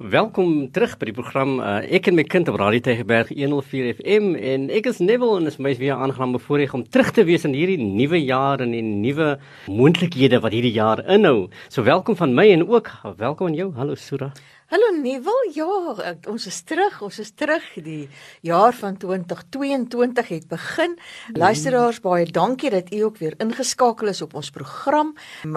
Welkom 0.00 0.70
terug 0.72 0.94
by 0.96 1.10
die 1.10 1.12
program 1.12 1.58
uh, 1.60 1.82
Ek 1.92 2.06
en 2.08 2.14
my 2.16 2.22
kind 2.24 2.48
op 2.48 2.56
Radio 2.56 2.80
Tygerberg 2.80 3.28
104 3.36 3.98
FM 3.98 4.30
en 4.32 4.62
ek 4.72 4.86
is 4.88 5.02
Neville 5.04 5.34
en 5.36 5.44
dit 5.44 5.52
is 5.52 5.60
my 5.60 5.74
weer 5.76 5.92
aangenaam 5.92 6.32
bevoorreg 6.38 6.72
om 6.72 6.86
terug 6.88 7.10
te 7.12 7.26
wees 7.28 7.44
in 7.44 7.52
hierdie 7.52 7.76
nuwe 7.76 8.16
jaar 8.22 8.64
en 8.64 8.72
die 8.72 8.80
nuwe 8.80 9.34
moontlikhede 9.68 10.40
wat 10.40 10.56
hierdie 10.56 10.72
jaar 10.72 11.04
inhou. 11.04 11.50
So 11.68 11.84
welkom 11.84 12.16
van 12.16 12.32
my 12.32 12.48
en 12.48 12.64
ook 12.64 12.88
welkom 13.20 13.52
aan 13.52 13.60
jou. 13.60 13.68
Hallo 13.76 13.92
Sura. 13.92 14.30
Hallo 14.70 14.92
Neville. 14.94 15.50
Ja, 15.50 16.14
ons 16.30 16.44
is 16.46 16.60
terug. 16.62 17.00
Ons 17.02 17.16
is 17.18 17.32
terug. 17.34 17.64
Die 17.82 18.04
jaar 18.46 18.70
van 18.78 18.94
2022 19.02 20.28
het 20.28 20.44
begin. 20.46 20.92
Luisteraars, 21.34 21.98
baie 22.04 22.28
dankie 22.30 22.70
dat 22.70 22.92
u 22.94 23.00
ook 23.08 23.16
weer 23.18 23.34
ingeskakel 23.42 24.12
is 24.12 24.22
op 24.22 24.36
ons 24.38 24.52
program. 24.54 25.10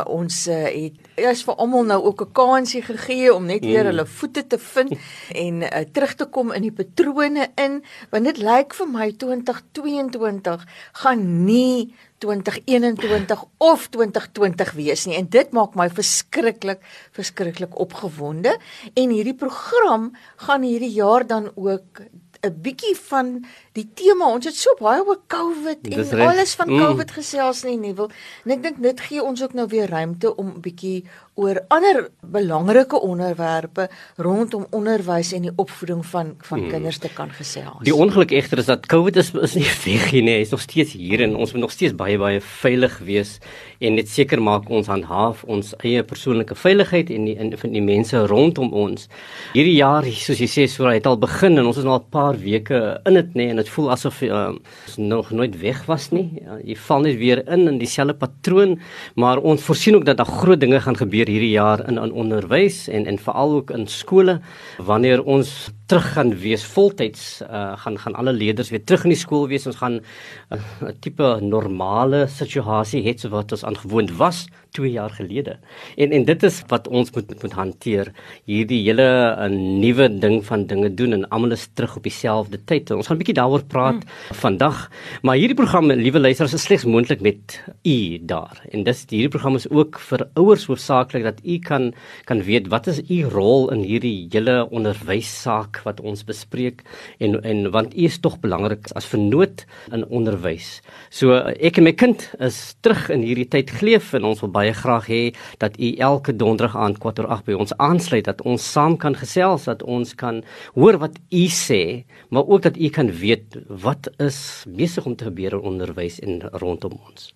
Ons 0.10 0.48
uh, 0.50 0.64
het 0.66 0.98
eers 1.22 1.44
vir 1.46 1.62
almal 1.62 1.86
nou 1.92 2.00
ook 2.10 2.24
'n 2.26 2.32
kansie 2.32 2.82
gegee 2.82 3.30
om 3.34 3.46
net 3.46 3.62
weer 3.62 3.84
mm. 3.84 3.90
hulle 3.92 4.06
voete 4.06 4.48
te 4.48 4.58
vind 4.58 4.98
en 5.46 5.62
uh, 5.62 5.86
terug 5.92 6.16
te 6.16 6.26
kom 6.26 6.52
in 6.52 6.66
die 6.66 6.74
patrone 6.74 7.52
in, 7.56 7.84
want 8.10 8.26
dit 8.26 8.38
lyk 8.38 8.74
vir 8.74 8.88
my 8.88 9.12
2022 9.12 10.66
gaan 10.92 11.46
nie 11.46 11.94
2021 12.24 13.46
of 13.58 13.88
2020 13.92 14.74
wees 14.80 15.06
nie 15.10 15.20
en 15.20 15.30
dit 15.30 15.56
maak 15.56 15.76
my 15.80 15.90
verskriklik 15.92 16.84
verskriklik 17.16 17.76
opgewonde 17.86 18.56
en 18.94 19.16
hierdie 19.16 19.38
program 19.38 20.12
gaan 20.48 20.68
hierdie 20.68 20.94
jaar 20.96 21.28
dan 21.28 21.52
ook 21.56 22.06
'n 22.44 22.62
bietjie 22.62 22.96
van 23.08 23.46
die 23.72 23.86
tema 23.96 24.28
ons 24.28 24.46
het 24.46 24.56
so 24.56 24.76
baie 24.80 25.04
oor 25.06 25.20
COVID 25.32 25.88
en 25.88 26.20
alles 26.28 26.56
van 26.60 26.70
mm. 26.70 26.80
COVID 26.80 27.10
mm. 27.10 27.16
gesels 27.16 27.64
nie 27.64 27.78
nie 27.80 27.94
wil 27.96 28.10
en 28.44 28.56
ek 28.58 28.64
dink 28.64 28.82
dit 28.84 29.04
gee 29.08 29.24
ons 29.24 29.44
ook 29.44 29.56
nou 29.56 29.68
weer 29.72 29.88
ruimte 29.88 30.36
om 30.36 30.52
'n 30.52 30.64
bietjie 30.66 31.06
oor 31.36 31.60
ander 31.74 32.10
belangrike 32.22 33.00
onderwerpe 33.02 33.88
rondom 34.16 34.66
onderwys 34.72 35.34
en 35.34 35.48
die 35.48 35.54
opvoeding 35.56 36.06
van 36.06 36.34
van 36.46 36.60
hmm. 36.60 36.70
kinders 36.70 36.98
te 37.02 37.10
kan 37.14 37.32
gesels. 37.34 37.82
Die 37.88 37.96
ongeluk 37.96 38.32
egter 38.32 38.62
is 38.62 38.70
dat 38.70 38.86
COVID 38.86 39.18
is 39.18 39.34
is 39.34 39.56
nie 39.58 39.68
weg 39.88 40.12
nie, 40.14 40.36
hy 40.36 40.44
is 40.46 40.54
nog 40.54 40.62
steeds 40.62 40.94
hier 40.94 41.24
en 41.26 41.36
ons 41.36 41.54
moet 41.54 41.66
nog 41.66 41.74
steeds 41.74 41.96
baie 41.98 42.18
baie 42.22 42.42
veilig 42.42 43.00
wees 43.08 43.38
en 43.80 43.98
net 43.98 44.10
seker 44.10 44.42
maak 44.42 44.70
ons 44.70 44.88
handhaaf 44.92 45.44
ons 45.50 45.74
eie 45.84 46.04
persoonlike 46.08 46.56
veiligheid 46.56 47.10
en 47.14 47.26
die 47.30 47.36
in 47.40 47.52
van 47.58 47.74
die 47.74 47.84
mense 47.84 48.20
rondom 48.30 48.72
ons. 48.74 49.08
Hierdie 49.54 49.76
jaar, 49.78 50.06
soos 50.06 50.40
jy 50.42 50.50
sê, 50.50 50.68
so 50.70 50.88
het 50.90 51.08
al 51.10 51.20
begin 51.22 51.58
en 51.58 51.68
ons 51.70 51.80
is 51.80 51.86
nou 51.88 51.98
al 51.98 52.04
'n 52.04 52.12
paar 52.14 52.38
weke 52.40 52.80
in 53.06 53.14
dit 53.20 53.36
nê 53.36 53.50
en 53.50 53.58
dit 53.58 53.70
voel 53.70 53.92
asof 53.92 54.22
uh, 54.22 54.54
ons 54.54 54.98
nog 54.98 55.32
nooit 55.32 55.58
weg 55.60 55.86
was 55.86 56.12
nie. 56.12 56.42
Ja, 56.42 56.58
jy 56.64 56.76
val 56.76 57.02
net 57.02 57.18
weer 57.18 57.44
in 57.48 57.68
in 57.68 57.78
dieselfde 57.80 58.14
patroon, 58.14 58.80
maar 59.16 59.38
ons 59.38 59.64
voorsien 59.64 59.96
ook 59.96 60.06
dat 60.06 60.18
daar 60.18 60.26
groot 60.26 60.60
dinge 60.60 60.80
gaan 60.80 60.98
gebeur 60.98 61.23
gebeur 61.24 61.40
hierdie 61.40 61.56
jaar 61.56 61.88
in 61.88 61.98
in 61.98 62.12
onderwys 62.12 62.88
en 62.88 63.06
en 63.06 63.18
veral 63.18 63.54
ook 63.54 63.72
in 63.72 63.88
skole 63.88 64.40
wanneer 64.78 65.24
ons 65.24 65.72
terug 65.94 66.14
gaan 66.16 66.32
wees 66.42 66.64
voltyds 66.66 67.44
uh, 67.46 67.78
gaan 67.78 68.00
gaan 68.02 68.16
alle 68.18 68.34
leerders 68.34 68.72
weer 68.74 68.82
terug 68.82 69.04
in 69.06 69.14
die 69.14 69.20
skool 69.20 69.46
wees. 69.52 69.68
Ons 69.70 69.78
gaan 69.78 70.00
'n 70.02 70.58
uh, 70.58 70.90
tipe 71.06 71.28
normale 71.42 72.26
situasie 72.28 73.04
hê 73.06 73.14
so 73.14 73.30
wat 73.30 73.52
ons 73.54 73.64
aangewoond 73.64 74.12
was 74.18 74.48
2 74.74 74.90
jaar 74.90 75.14
gelede. 75.14 75.60
En 75.98 76.12
en 76.12 76.26
dit 76.26 76.44
is 76.44 76.64
wat 76.68 76.88
ons 76.88 77.12
moet 77.14 77.30
moet 77.42 77.54
hanteer. 77.54 78.10
Hierdie 78.46 78.82
hele 78.88 79.06
'n 79.38 79.54
uh, 79.54 79.80
nuwe 79.84 80.08
ding 80.10 80.42
van 80.46 80.66
dinge 80.66 80.90
doen 80.90 81.14
en 81.14 81.30
almal 81.30 81.52
is 81.52 81.70
terug 81.74 81.96
op 81.96 82.04
dieselfde 82.04 82.58
tyd. 82.66 82.92
Ons 82.92 83.08
gaan 83.08 83.18
'n 83.18 83.22
bietjie 83.22 83.38
daaroor 83.38 83.64
praat 83.64 84.02
hmm. 84.02 84.36
vandag. 84.42 84.90
Maar 85.22 85.36
hierdie 85.36 85.60
program 85.62 85.92
liewe 85.92 86.20
luisters 86.20 86.54
is 86.54 86.64
slegs 86.64 86.86
moontlik 86.86 87.22
met 87.22 87.62
u 87.86 88.18
daar. 88.26 88.58
En 88.72 88.84
dis 88.84 89.06
hierdie 89.10 89.30
program 89.30 89.56
is 89.56 89.70
ook 89.70 90.00
vir 90.00 90.28
ouers 90.34 90.66
hoofsaaklik 90.66 91.24
dat 91.24 91.40
u 91.46 91.60
kan 91.60 91.94
kan 92.26 92.42
weet 92.42 92.68
wat 92.68 92.88
is 92.88 93.02
u 93.10 93.24
rol 93.30 93.72
in 93.72 93.82
hierdie 93.86 94.28
hele 94.32 94.68
onderwyssaak 94.72 95.83
wat 95.88 96.02
ons 96.02 96.24
bespreek 96.28 96.84
en 97.20 97.40
en 97.44 97.72
want 97.72 97.94
u 97.96 98.06
is 98.08 98.20
tog 98.20 98.40
belangrik 98.44 98.90
as 98.96 99.08
vernoot 99.10 99.66
in 99.92 100.06
onderwys. 100.10 100.82
So 101.10 101.36
ek 101.60 101.78
en 101.78 101.88
my 101.88 101.94
kind 101.98 102.26
is 102.40 102.76
terug 102.82 103.10
in 103.14 103.26
hierdie 103.26 103.50
tyd 103.50 103.72
geleef 103.72 104.14
en 104.14 104.28
ons 104.32 104.42
wil 104.44 104.54
baie 104.54 104.74
graag 104.74 105.10
hê 105.12 105.22
dat 105.64 105.80
u 105.80 105.94
elke 105.98 106.36
donderdag 106.36 106.78
aand 106.78 107.00
kwartier 107.04 107.28
8 107.28 107.46
by 107.50 107.60
ons 107.66 107.76
aansluit 107.78 108.26
dat 108.26 108.42
ons 108.48 108.72
saam 108.74 108.98
kan 108.98 109.16
gesels 109.18 109.68
dat 109.70 109.84
ons 109.84 110.16
kan 110.16 110.42
hoor 110.76 111.00
wat 111.02 111.20
u 111.32 111.46
sê, 111.52 112.06
maar 112.30 112.48
ook 112.48 112.68
dat 112.70 112.78
u 112.78 112.90
kan 112.90 113.12
weet 113.12 113.58
wat 113.68 114.10
is 114.18 114.66
besig 114.68 115.06
om 115.06 115.16
te 115.16 115.30
gebeur 115.30 115.58
in 115.58 115.72
onderwys 115.74 116.20
en 116.20 116.42
rondom 116.64 116.98
ons. 117.10 117.34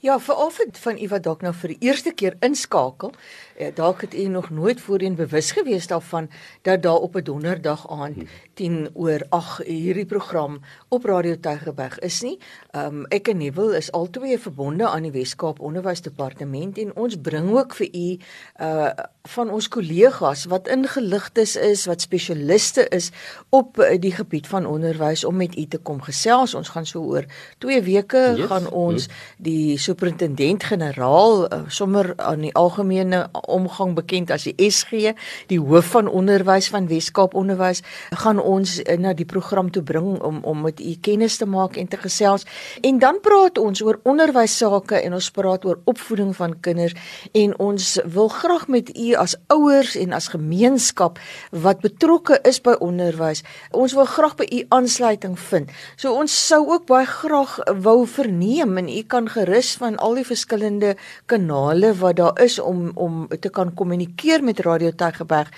Ja, 0.00 0.14
vir 0.16 0.36
of 0.40 0.56
dit 0.56 0.78
van 0.80 0.96
u 0.96 1.06
wat 1.12 1.22
dalk 1.26 1.42
nou 1.44 1.50
vir 1.52 1.74
die 1.74 1.90
eerste 1.90 2.14
keer 2.16 2.32
inskakel, 2.40 3.10
eh, 3.56 3.68
dalk 3.76 4.00
het 4.00 4.14
u 4.14 4.22
nog 4.32 4.50
nooit 4.50 4.80
voorheen 4.80 5.14
bewus 5.14 5.50
gewees 5.52 5.86
daarvan 5.86 6.30
dat 6.62 6.82
daar 6.82 7.04
op 7.04 7.16
'n 7.16 7.22
donderdag 7.22 7.84
aand 7.90 8.24
10 8.54 8.88
oor 8.94 9.20
8 9.28 9.66
hierdie 9.66 10.06
program 10.06 10.60
op 10.88 11.04
Radio 11.04 11.36
Tygerberg 11.40 11.98
is 11.98 12.20
nie. 12.20 12.38
Um 12.72 13.06
ek 13.08 13.28
en 13.28 13.36
Neville 13.36 13.76
is 13.76 13.92
albei 13.92 14.38
verbonde 14.38 14.88
aan 14.88 15.02
die 15.02 15.12
Wes-Kaap 15.12 15.60
Onderwysdepartement 15.60 16.78
en 16.78 16.96
ons 16.96 17.20
bring 17.20 17.50
ook 17.50 17.74
vir 17.74 17.88
u 17.92 18.18
uh 18.60 18.90
van 19.28 19.50
ons 19.50 19.68
kollegas 19.68 20.44
wat 20.44 20.68
ingeligtes 20.68 21.56
is, 21.56 21.84
wat 21.86 22.00
spesialiste 22.00 22.88
is 22.88 23.10
op 23.48 23.78
uh, 23.78 24.00
die 24.00 24.12
gebied 24.12 24.46
van 24.46 24.66
onderwys 24.66 25.24
om 25.24 25.36
met 25.36 25.56
u 25.56 25.66
te 25.66 25.78
kom 25.78 26.00
gesels. 26.00 26.54
Ons 26.54 26.68
gaan 26.68 26.86
so 26.86 27.02
oor 27.02 27.24
2 27.58 27.82
weke 27.82 28.34
yes. 28.36 28.46
gaan 28.46 28.70
ons 28.70 29.08
die 29.36 29.78
superintendent-generaal 29.90 31.44
uh, 31.44 31.60
sommer 31.68 32.12
aan 32.16 32.44
die 32.46 32.52
algemene 32.54 33.24
omgang 33.50 33.94
bekend 33.98 34.30
as 34.30 34.46
die 34.46 34.54
SG, 34.70 35.14
die 35.50 35.58
hoof 35.60 35.92
van 35.96 36.08
onderwys 36.08 36.70
van 36.70 36.88
Weskaap 36.90 37.34
Onderwys, 37.38 37.82
gaan 38.22 38.40
ons 38.40 38.78
uh, 38.80 38.96
na 39.00 39.14
die 39.16 39.26
program 39.28 39.70
toe 39.74 39.82
bring 39.86 40.18
om 40.20 40.40
om 40.46 40.62
met 40.66 40.80
u 40.80 40.94
kennis 41.02 41.38
te 41.40 41.48
maak 41.48 41.76
en 41.80 41.88
te 41.90 41.98
gesels. 42.00 42.46
En 42.86 43.00
dan 43.02 43.20
praat 43.24 43.58
ons 43.58 43.82
oor 43.82 44.00
onderwys 44.08 44.56
sake 44.60 45.00
en 45.00 45.16
ons 45.16 45.30
praat 45.34 45.64
oor 45.66 45.80
opvoeding 45.90 46.32
van 46.36 46.54
kinders 46.60 46.94
en 47.36 47.54
ons 47.58 47.88
wil 48.14 48.28
graag 48.28 48.68
met 48.68 48.92
u 48.96 49.14
as 49.18 49.36
ouers 49.52 49.96
en 49.98 50.14
as 50.16 50.30
gemeenskap 50.32 51.18
wat 51.50 51.82
betrokke 51.84 52.38
is 52.48 52.60
by 52.62 52.76
onderwys, 52.80 53.42
ons 53.76 53.94
wil 53.96 54.06
graag 54.08 54.36
by 54.38 54.46
u 54.50 54.62
aansluiting 54.76 55.38
vind. 55.50 55.72
So 55.96 56.14
ons 56.14 56.34
sou 56.46 56.62
ook 56.68 56.86
baie 56.90 57.08
graag 57.08 57.58
wou 57.82 58.04
verneem 58.06 58.78
en 58.80 58.88
u 58.90 59.02
kan 59.10 59.28
gerus 59.30 59.74
van 59.80 59.96
al 59.96 60.18
die 60.18 60.26
verskillende 60.28 60.94
kanale 61.30 61.94
wat 62.00 62.18
daar 62.20 62.42
is 62.44 62.58
om 62.58 62.90
om 62.94 63.28
te 63.28 63.50
kan 63.50 63.74
kommunikeer 63.74 64.44
met 64.44 64.60
Radio 64.66 64.92
Tygerberg 64.92 65.48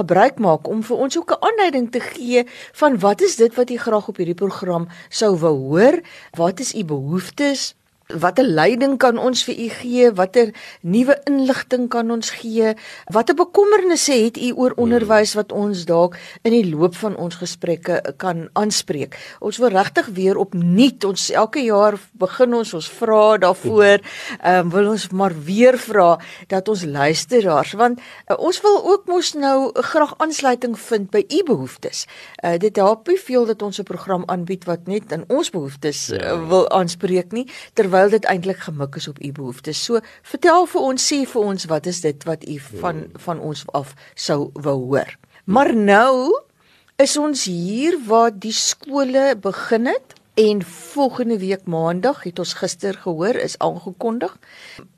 gebruik 0.00 0.38
maak 0.38 0.68
om 0.68 0.82
vir 0.82 0.96
ons 0.96 1.18
ook 1.18 1.34
'n 1.36 1.44
aanleiding 1.48 1.90
te 1.90 2.00
gee 2.00 2.46
van 2.72 2.98
wat 2.98 3.20
is 3.20 3.36
dit 3.36 3.54
wat 3.54 3.70
u 3.70 3.76
graag 3.76 4.08
op 4.08 4.16
hierdie 4.16 4.40
program 4.44 4.88
sou 5.08 5.36
wou 5.36 5.56
hoor? 5.72 6.00
Wat 6.36 6.60
is 6.60 6.74
u 6.74 6.84
behoeftes? 6.84 7.79
Watter 8.18 8.44
leiding 8.44 8.96
kan 8.98 9.18
ons 9.18 9.44
vir 9.46 9.54
u 9.54 9.68
gee? 9.68 10.10
Watter 10.16 10.50
nuwe 10.82 11.14
inligting 11.30 11.88
kan 11.90 12.10
ons 12.10 12.30
gee? 12.40 12.74
Watter 13.12 13.36
bekommernisse 13.38 14.14
het 14.14 14.38
u 14.40 14.50
oor 14.58 14.74
onderwys 14.80 15.34
wat 15.38 15.52
ons 15.52 15.84
dalk 15.86 16.16
in 16.42 16.54
die 16.54 16.66
loop 16.70 16.96
van 16.98 17.16
ons 17.16 17.38
gesprekke 17.38 18.00
kan 18.18 18.48
aanspreek? 18.58 19.14
Ons 19.40 19.60
wil 19.62 19.74
regtig 19.74 20.10
weer 20.16 20.40
opnuut 20.40 21.04
ons 21.04 21.28
elke 21.30 21.62
jaar 21.62 21.98
begin 22.18 22.54
ons 22.58 22.74
ons 22.74 22.90
vra 22.98 23.38
daarvoor. 23.38 24.02
Ehm 24.40 24.66
um, 24.66 24.70
wil 24.70 24.90
ons 24.92 25.08
maar 25.10 25.34
weer 25.44 25.78
vra 25.78 26.18
dat 26.48 26.68
ons 26.68 26.84
luisteraars 26.84 27.72
want 27.78 28.00
uh, 28.00 28.36
ons 28.38 28.60
wil 28.62 28.78
ook 28.92 29.06
mos 29.10 29.32
nou 29.34 29.70
graag 29.74 30.14
aansluiting 30.18 30.78
vind 30.78 31.10
by 31.10 31.24
u 31.28 31.42
behoeftes. 31.46 32.06
Uh, 32.42 32.56
dit 32.58 32.76
help 32.76 33.08
nie 33.08 33.18
veel 33.18 33.46
dat 33.46 33.62
ons 33.62 33.78
'n 33.78 33.84
program 33.84 34.22
aanbied 34.26 34.64
wat 34.64 34.86
net 34.86 35.12
in 35.12 35.24
ons 35.28 35.50
behoeftes 35.50 36.10
uh, 36.10 36.48
wil 36.48 36.68
aanspreek 36.70 37.32
nie 37.32 37.46
terwyl 37.74 37.99
terwyl 38.00 38.18
dit 38.18 38.28
eintlik 38.32 38.62
gemik 38.64 38.96
is 38.96 39.08
op 39.08 39.18
u 39.20 39.32
behoeftes. 39.32 39.84
So 39.84 40.00
vertel 40.22 40.66
vir 40.66 40.80
ons, 40.80 41.04
sê 41.04 41.24
vir 41.28 41.42
ons 41.42 41.66
wat 41.68 41.86
is 41.86 42.00
dit 42.00 42.24
wat 42.24 42.46
u 42.48 42.56
van 42.80 43.08
van 43.20 43.40
ons 43.40 43.64
af 43.76 43.92
sou 44.14 44.50
wou 44.54 44.78
hoor. 44.88 45.16
Maar 45.44 45.74
nou 45.74 46.32
is 46.96 47.16
ons 47.16 47.44
hier 47.44 47.98
waar 48.06 48.32
die 48.32 48.56
skole 48.56 49.36
begin 49.36 49.86
het 49.86 50.16
en 50.40 50.62
volgende 50.64 51.38
week 51.38 51.66
maandag 51.68 52.22
het 52.24 52.38
ons 52.38 52.54
gister 52.56 52.96
gehoor 52.96 53.36
is 53.36 53.58
aangekondig 53.58 54.36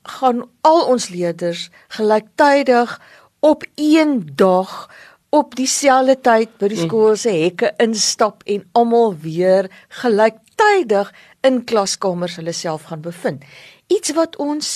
gaan 0.03 0.45
al 0.61 0.85
ons 0.87 1.09
leerders 1.09 1.69
gelyktydig 1.97 2.99
op 3.39 3.65
een 3.75 4.21
dag 4.35 4.87
op 5.33 5.55
dieselfde 5.57 6.15
tyd 6.21 6.57
by 6.61 6.69
die 6.69 6.77
mm. 6.77 6.87
skool 6.87 7.15
se 7.17 7.33
hekke 7.33 7.73
instap 7.81 8.43
en 8.45 8.65
almal 8.77 9.15
weer 9.23 9.69
gelyktydig 10.03 11.09
in 11.47 11.63
klaskamers 11.69 12.37
hulle 12.37 12.53
self 12.53 12.89
gaan 12.91 13.01
bevind. 13.01 13.41
Iets 13.89 14.13
wat 14.17 14.37
ons 14.41 14.73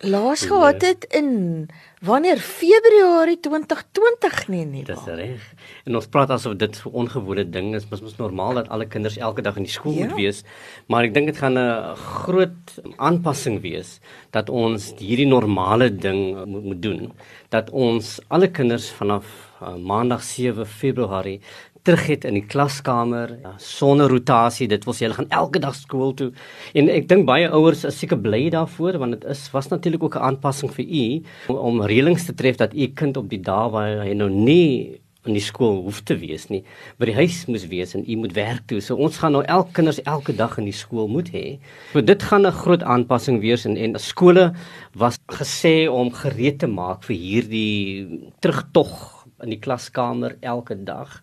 laas 0.00 0.46
gehad 0.48 0.80
het 0.84 1.04
in 1.16 1.68
wanneer 2.06 2.38
Februarie 2.40 3.36
2020 3.42 4.38
nie 4.48 4.62
nie. 4.64 4.84
Dis 4.88 5.04
reg. 5.04 5.42
En 5.84 5.98
ons 5.98 6.06
praat 6.08 6.30
asof 6.32 6.54
dit 6.56 6.78
'n 6.84 6.94
ongewone 7.02 7.44
ding 7.44 7.74
is, 7.74 7.90
mos 7.90 8.00
mos 8.00 8.16
normaal 8.16 8.54
dat 8.54 8.68
alle 8.68 8.86
kinders 8.86 9.18
elke 9.18 9.42
dag 9.42 9.56
in 9.56 9.66
die 9.68 9.72
skool 9.72 9.92
ja. 9.92 10.06
moet 10.06 10.16
wees, 10.16 10.44
maar 10.86 11.04
ek 11.04 11.14
dink 11.14 11.26
dit 11.26 11.36
gaan 11.36 11.58
'n 11.58 11.96
groot 11.96 12.80
aanpassing 12.96 13.60
wees 13.60 14.00
dat 14.30 14.48
ons 14.48 14.94
hierdie 14.98 15.26
normale 15.28 15.90
ding 15.90 16.46
moet, 16.46 16.64
moet 16.64 16.82
doen 16.82 17.12
dat 17.48 17.70
ons 17.70 18.20
alle 18.28 18.48
kinders 18.48 18.90
vanaf 18.90 19.49
uh, 19.62 19.76
maandag 19.76 20.22
7 20.22 20.66
Februarie 20.66 21.40
terug 21.82 22.06
het 22.06 22.24
in 22.28 22.36
die 22.36 22.44
klaskamer 22.44 23.32
ja, 23.40 23.54
sonder 23.62 24.10
rotasie 24.12 24.68
dit 24.68 24.84
wil 24.84 24.96
sê 24.96 25.06
hulle 25.06 25.16
gaan 25.16 25.30
elke 25.32 25.62
dag 25.62 25.76
skool 25.76 26.12
toe. 26.16 26.30
En 26.76 26.90
ek 26.92 27.08
dink 27.08 27.26
baie 27.28 27.48
ouers 27.48 27.86
is 27.88 28.00
seker 28.02 28.20
bly 28.20 28.48
daarvoor 28.52 29.00
want 29.00 29.16
dit 29.16 29.28
is 29.32 29.46
was 29.54 29.70
natuurlik 29.72 30.02
ook 30.04 30.16
'n 30.16 30.26
aanpassing 30.30 30.72
vir 30.74 30.84
u 30.84 31.06
om, 31.48 31.56
om 31.56 31.82
reëlings 31.82 32.26
te 32.26 32.34
tref 32.34 32.56
dat 32.56 32.74
u 32.74 32.86
kind 32.86 33.16
op 33.16 33.30
die 33.30 33.40
dae 33.40 33.70
waar 33.70 34.04
hy 34.04 34.12
nou 34.12 34.28
nie 34.28 35.00
in 35.28 35.36
die 35.36 35.44
skool 35.44 35.82
hoef 35.84 36.00
te 36.08 36.16
wees 36.16 36.46
nie 36.48 36.62
by 36.98 37.10
die 37.10 37.16
huis 37.16 37.44
moes 37.48 37.66
wees 37.68 37.94
en 37.94 38.04
u 38.08 38.16
moet 38.16 38.32
werk 38.36 38.66
toe. 38.66 38.80
So 38.80 38.96
ons 38.96 39.18
gaan 39.20 39.32
nou 39.32 39.42
elke 39.44 39.72
kinders 39.80 40.00
elke 40.04 40.32
dag 40.32 40.58
in 40.58 40.64
die 40.64 40.76
skool 40.76 41.08
moet 41.08 41.28
hê. 41.32 41.58
So 41.92 42.00
dit 42.00 42.22
gaan 42.22 42.46
'n 42.46 42.52
groot 42.52 42.82
aanpassing 42.82 43.40
wees 43.40 43.64
en 43.66 43.76
en 43.76 43.98
skole 43.98 44.52
was 44.94 45.18
gesê 45.28 45.88
om 45.88 46.10
gereed 46.10 46.58
te 46.58 46.66
maak 46.66 47.04
vir 47.04 47.16
hierdie 47.16 48.08
terugtog 48.40 49.19
in 49.42 49.54
die 49.54 49.60
klaskamer 49.62 50.36
elke 50.40 50.76
dag 50.84 51.20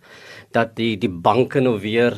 dat 0.56 0.76
die 0.76 0.96
die 0.98 1.12
banke 1.12 1.62
nou 1.64 1.78
weer 1.82 2.18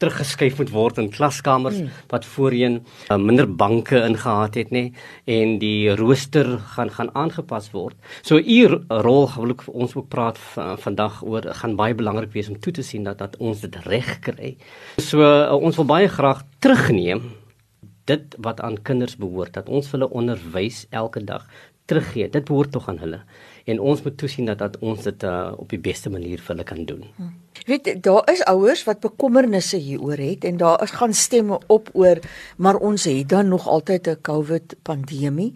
teruggeskuif 0.00 0.56
moet 0.60 0.70
word 0.72 0.98
in 1.00 1.10
klaskamers 1.12 1.76
mm. 1.82 1.88
wat 2.12 2.24
voorheen 2.24 2.78
uh, 2.80 3.18
minder 3.20 3.44
banke 3.48 4.00
ingehaat 4.00 4.56
het 4.56 4.72
nê 4.72 4.84
en 5.28 5.58
die 5.60 5.92
rooster 6.00 6.54
gaan 6.74 6.92
gaan 6.94 7.12
aangepas 7.14 7.68
word. 7.74 7.96
So 8.24 8.40
u 8.40 8.60
rol 9.04 9.28
wil 9.36 9.54
ek 9.54 9.66
vir 9.66 9.76
ons 9.84 9.96
ook 9.96 10.08
praat 10.12 10.40
vandag 10.84 11.20
oor 11.26 11.50
gaan 11.60 11.76
baie 11.76 11.96
belangrik 11.96 12.32
wees 12.36 12.48
om 12.48 12.56
toe 12.60 12.72
te 12.80 12.84
sien 12.86 13.04
dat 13.04 13.20
dat 13.20 13.36
ons 13.38 13.60
dit 13.66 13.76
reg 13.84 14.16
kry. 14.24 14.54
So 14.96 15.20
uh, 15.20 15.52
ons 15.56 15.76
wil 15.80 15.88
baie 15.90 16.08
graag 16.08 16.46
terugneem 16.64 17.34
dit 18.08 18.34
wat 18.42 18.60
aan 18.64 18.80
kinders 18.82 19.18
behoort 19.20 19.54
dat 19.54 19.68
ons 19.68 19.92
hulle 19.92 20.08
onderwys 20.08 20.86
elke 20.90 21.20
dag 21.24 21.44
teruggee. 21.90 22.30
Dit 22.32 22.48
behoort 22.48 22.72
tog 22.72 22.88
aan 22.88 23.02
hulle 23.02 23.20
en 23.70 23.80
ons 23.80 24.02
moet 24.02 24.16
toesien 24.16 24.48
dat 24.50 24.58
dat 24.58 24.78
ons 24.78 25.06
dit 25.06 25.22
uh, 25.26 25.52
op 25.56 25.70
die 25.70 25.80
beste 25.80 26.10
manier 26.10 26.42
vir 26.42 26.54
hulle 26.54 26.66
kan 26.66 26.84
doen. 26.88 27.04
Hmm. 27.16 27.36
Weet 27.66 27.88
daar 28.02 28.30
is 28.32 28.42
ouers 28.48 28.84
wat 28.88 29.02
bekommernisse 29.04 29.76
hieroor 29.76 30.20
het 30.22 30.44
en 30.48 30.56
daar 30.56 30.82
is 30.82 30.94
gaan 30.96 31.14
stemme 31.14 31.58
op 31.66 31.90
oor 31.92 32.18
maar 32.56 32.76
ons 32.76 33.04
het 33.04 33.28
dan 33.28 33.48
nog 33.48 33.68
altyd 33.68 34.08
'n 34.08 34.20
COVID 34.22 34.76
pandemie 34.82 35.52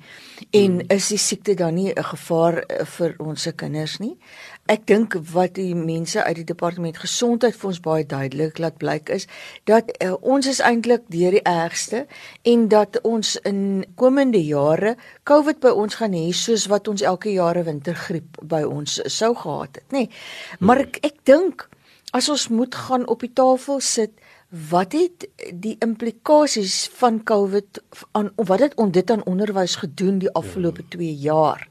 en 0.51 0.71
hmm. 0.81 0.89
is 0.89 1.09
die 1.09 1.19
siekte 1.19 1.55
dan 1.55 1.75
nie 1.75 1.93
'n 1.93 2.05
gevaar 2.05 2.59
eh, 2.59 2.85
vir 2.85 3.15
ons 3.19 3.43
se 3.43 3.53
kinders 3.53 3.99
nie? 3.99 4.17
Ek 4.65 4.87
dink 4.89 5.13
wat 5.35 5.59
die 5.59 5.75
mense 5.77 6.23
uit 6.25 6.39
die 6.39 6.47
departement 6.49 6.97
gesondheid 6.97 7.57
vir 7.59 7.69
ons 7.69 7.81
baie 7.85 8.05
duidelik 8.09 8.57
laat 8.63 8.79
blyk 8.81 9.11
is 9.13 9.27
dat 9.69 9.91
uh, 9.99 10.15
ons 10.25 10.49
is 10.49 10.63
eintlik 10.65 11.05
deur 11.13 11.37
die 11.37 11.43
ergste 11.45 12.07
en 12.49 12.65
dat 12.73 12.97
ons 13.05 13.35
in 13.45 13.85
komende 14.01 14.41
jare 14.41 14.95
COVID 15.29 15.61
by 15.61 15.75
ons 15.85 15.99
gaan 16.01 16.17
hê 16.17 16.31
soos 16.33 16.65
wat 16.73 16.89
ons 16.89 17.05
elke 17.05 17.35
jare 17.35 17.67
wintergriep 17.69 18.41
by 18.41 18.63
ons 18.65 19.03
sou 19.13 19.35
gehad 19.37 19.83
het, 19.83 19.87
nê. 19.93 20.07
Nee. 20.07 20.65
Maar 20.65 20.87
ek 20.87 21.01
ek 21.13 21.21
dink 21.29 21.69
as 22.17 22.31
ons 22.33 22.49
moet 22.49 22.73
gaan 22.87 23.05
op 23.11 23.21
die 23.21 23.35
tafel 23.37 23.85
sit 23.85 24.17
Wat 24.55 24.93
het 24.95 25.25
die 25.51 25.75
implikasies 25.83 26.85
van 26.95 27.17
COVID 27.27 27.81
aan 28.15 28.29
wat 28.37 28.61
het 28.63 28.77
on 28.79 28.93
dit 28.95 29.11
aan 29.11 29.25
onderwys 29.27 29.75
gedoen 29.83 30.21
die 30.23 30.31
afgelope 30.31 30.85
2 30.89 31.15
jaar? 31.15 31.67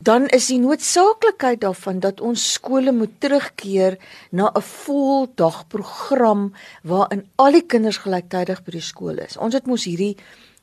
Dan 0.00 0.26
is 0.26 0.46
die 0.46 0.58
noodsaaklikheid 0.58 1.60
daarvan 1.60 2.00
dat 2.00 2.20
ons 2.20 2.52
skole 2.52 2.92
moet 2.92 3.20
terugkeer 3.20 3.98
na 4.30 4.50
'n 4.54 4.62
voldagprogram 4.62 6.52
waarin 6.82 7.28
al 7.36 7.52
die 7.52 7.66
kinders 7.66 7.96
gelyktydig 7.96 8.64
by 8.64 8.70
die 8.70 8.80
skool 8.80 9.18
is. 9.18 9.36
Ons 9.36 9.54
het 9.54 9.66
mos 9.66 9.84
hierdie 9.84 10.16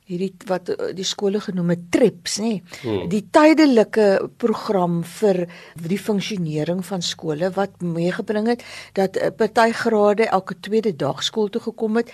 hierdie 0.10 0.34
wat 0.50 0.70
eh, 0.74 0.92
die 0.96 1.06
skole 1.08 1.40
genoem 1.44 1.74
het 1.74 1.86
trips 1.96 2.38
nê 2.44 2.54
hmm. 2.82 3.08
die 3.12 3.24
tydelike 3.36 4.08
program 4.42 5.02
vir 5.20 5.46
die 5.80 6.00
funksionering 6.00 6.84
van 6.86 7.06
skole 7.06 7.52
wat 7.56 7.80
meegebring 7.84 8.50
het 8.52 8.66
dat 9.00 9.18
eh, 9.18 9.32
party 9.32 9.70
grade 9.84 10.28
elke 10.28 10.58
tweede 10.60 10.96
dag 11.06 11.24
skool 11.24 11.50
toe 11.54 11.64
gekom 11.70 12.02
het 12.02 12.12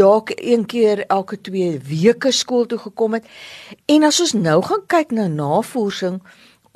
dalk 0.00 0.32
een 0.36 0.64
keer 0.66 1.04
elke 1.06 1.40
twee 1.40 1.76
weke 1.90 2.32
skool 2.32 2.66
toe 2.70 2.80
gekom 2.86 3.18
het 3.18 3.28
en 3.92 4.08
as 4.08 4.20
ons 4.24 4.36
nou 4.40 4.60
gaan 4.64 4.86
kyk 4.88 5.12
na 5.12 5.28
navorsing 5.28 6.22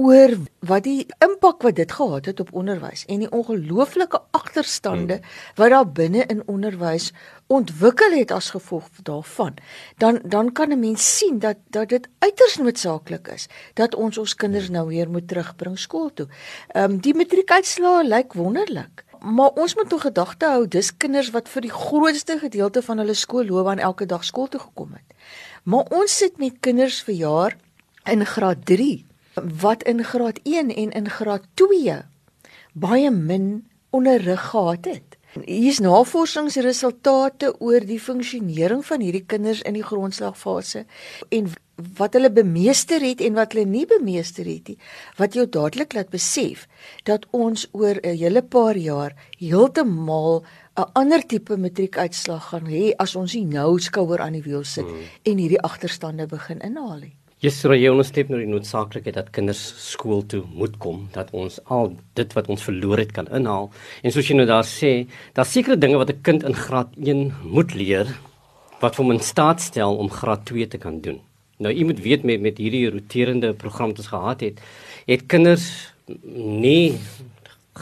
oor 0.01 0.33
wat 0.65 0.85
die 0.87 1.05
impak 1.21 1.63
wat 1.67 1.77
dit 1.77 1.93
gehad 1.93 2.29
het 2.31 2.41
op 2.41 2.53
onderwys 2.57 3.05
en 3.13 3.21
die 3.21 3.31
ongelooflike 3.37 4.21
agterstande 4.37 5.19
wat 5.61 5.75
daar 5.75 5.89
binne 5.99 6.25
in 6.33 6.41
onderwys 6.49 7.11
ontwikkel 7.53 8.17
het 8.17 8.33
as 8.33 8.51
gevolg 8.55 8.89
daarvan 9.05 9.59
dan 10.01 10.21
dan 10.25 10.53
kan 10.53 10.73
'n 10.73 10.81
mens 10.81 11.17
sien 11.17 11.39
dat 11.39 11.57
dat 11.71 11.89
dit 11.89 12.09
uiters 12.19 12.57
noodsaaklik 12.57 13.29
is 13.29 13.49
dat 13.75 13.95
ons 13.95 14.19
ons 14.19 14.35
kinders 14.35 14.69
nou 14.69 14.87
weer 14.89 15.11
moet 15.11 15.29
terugbring 15.29 15.79
skool 15.79 16.11
toe. 16.15 16.29
Ehm 16.69 16.91
um, 16.91 17.01
die 17.01 17.15
matriekuitslae 17.15 18.05
lyk 18.05 18.33
wonderlik. 18.33 19.05
Maar 19.21 19.49
ons 19.49 19.75
moet 19.75 19.89
tog 19.89 20.01
gedagte 20.01 20.47
hou 20.47 20.69
dis 20.69 20.97
kinders 20.97 21.31
wat 21.31 21.49
vir 21.49 21.63
die 21.63 21.73
grootste 21.73 22.39
gedeelte 22.39 22.83
van 22.83 22.99
hulle 22.99 23.15
skoolloopbaan 23.15 23.79
elke 23.79 24.07
dag 24.07 24.25
skool 24.25 24.49
toe 24.49 24.61
gekom 24.61 24.93
het. 24.93 25.17
Maar 25.63 25.85
ons 25.91 26.17
sit 26.17 26.39
met 26.39 26.61
kinders 26.61 27.03
vir 27.03 27.15
jaar 27.15 27.57
in 28.05 28.27
graad 28.27 28.65
3 28.65 29.10
wat 29.35 29.83
in 29.83 30.05
graad 30.05 30.41
1 30.43 30.75
en 30.75 30.91
in 30.91 31.11
graad 31.11 31.47
2 31.55 32.03
baie 32.73 33.11
min 33.11 33.69
onderrig 33.91 34.51
gehad 34.51 34.85
het. 34.85 35.19
Hier 35.45 35.71
is 35.71 35.79
navorsingsresultate 35.79 37.53
oor 37.63 37.85
die 37.87 38.01
funksionering 38.03 38.83
van 38.87 39.03
hierdie 39.05 39.27
kinders 39.27 39.61
in 39.63 39.77
die 39.79 39.87
grondslagfase 39.87 40.85
en 41.31 41.53
wat 41.97 42.17
hulle 42.19 42.33
bemeester 42.35 43.01
het 43.01 43.23
en 43.25 43.39
wat 43.39 43.55
hulle 43.55 43.69
nie 43.71 43.85
bemeester 43.89 44.45
het 44.51 44.73
nie. 44.73 44.77
Wat 45.17 45.39
jou 45.39 45.47
dadelik 45.47 45.95
laat 45.95 46.11
besef 46.11 46.67
dat 47.07 47.29
ons 47.31 47.69
oor 47.73 48.03
'n 48.03 48.19
hele 48.19 48.43
paar 48.43 48.77
jaar 48.77 49.15
heeltemal 49.39 50.43
'n 50.77 50.91
ander 50.93 51.23
tipe 51.27 51.57
matriekuitslag 51.57 52.51
gaan 52.51 52.67
hê 52.67 52.93
as 52.99 53.17
ons 53.17 53.35
nie 53.35 53.47
nou 53.47 53.79
skouer 53.79 54.21
aan 54.21 54.33
die 54.33 54.43
wiel 54.43 54.65
sit 54.65 54.85
hmm. 54.85 55.03
en 55.23 55.39
hierdie 55.39 55.63
agterstande 55.63 56.27
begin 56.27 56.59
inhaal 56.61 56.99
nie. 56.99 57.20
Jesra 57.41 57.73
Jonas 57.73 58.11
het 58.13 58.29
nou 58.29 58.37
die 58.43 58.51
noodsaaklikheid 58.51 59.15
dat 59.17 59.31
kinders 59.33 59.61
skool 59.81 60.27
toe 60.29 60.43
moet 60.53 60.75
kom, 60.83 61.07
dat 61.15 61.31
ons 61.33 61.55
al 61.73 61.95
dit 62.19 62.35
wat 62.37 62.51
ons 62.53 62.67
verloor 62.67 63.01
het 63.01 63.15
kan 63.17 63.31
inhaal. 63.33 63.71
En 64.05 64.13
soos 64.13 64.29
jy 64.29 64.37
nou 64.37 64.45
daar 64.49 64.67
sê, 64.69 65.07
daar 65.33 65.49
sekerre 65.49 65.81
dinge 65.81 65.97
wat 65.97 66.11
'n 66.13 66.21
kind 66.21 66.45
in 66.45 66.53
graad 66.53 66.93
1 67.01 67.33
moet 67.43 67.73
leer 67.75 68.13
wat 68.81 68.97
hom 68.97 69.13
in 69.13 69.21
staat 69.21 69.61
stel 69.61 69.97
om 69.97 70.11
graad 70.11 70.45
2 70.45 70.69
te 70.69 70.79
kan 70.79 71.01
doen. 71.01 71.21
Nou 71.57 71.73
jy 71.73 71.85
moet 71.85 72.01
weet 72.01 72.25
met 72.25 72.41
met 72.41 72.59
hierdie 72.59 72.91
roterende 72.91 73.55
program 73.55 73.89
wat 73.89 73.99
ons 73.99 74.13
gehad 74.13 74.41
het, 74.41 74.61
het 75.07 75.27
kinders 75.27 75.95
nie 76.35 76.99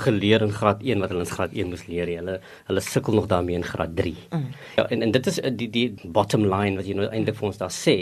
geleer 0.05 0.45
in 0.47 0.53
graad 0.55 0.83
1 0.85 1.03
wat 1.03 1.13
hulle 1.13 1.25
in 1.27 1.33
graad 1.33 1.57
1 1.57 1.73
moes 1.73 1.87
leer. 1.91 2.11
Hulle 2.19 2.39
hulle 2.71 2.85
sukkel 2.85 3.19
nog 3.19 3.27
daarmee 3.31 3.59
in 3.59 3.67
graad 3.67 3.97
3. 3.97 4.15
Mm. 4.31 4.53
Ja, 4.77 4.87
en 4.89 5.03
en 5.03 5.15
dit 5.17 5.27
is 5.33 5.41
eh, 5.41 5.55
die 5.55 5.71
die 5.71 5.89
bottom 6.05 6.47
line 6.49 6.77
wat 6.81 6.87
jy 6.89 6.99
nou 6.99 7.09
eintlik 7.09 7.39
vir 7.41 7.51
ons 7.51 7.61
daar 7.63 7.75
sê 7.75 7.97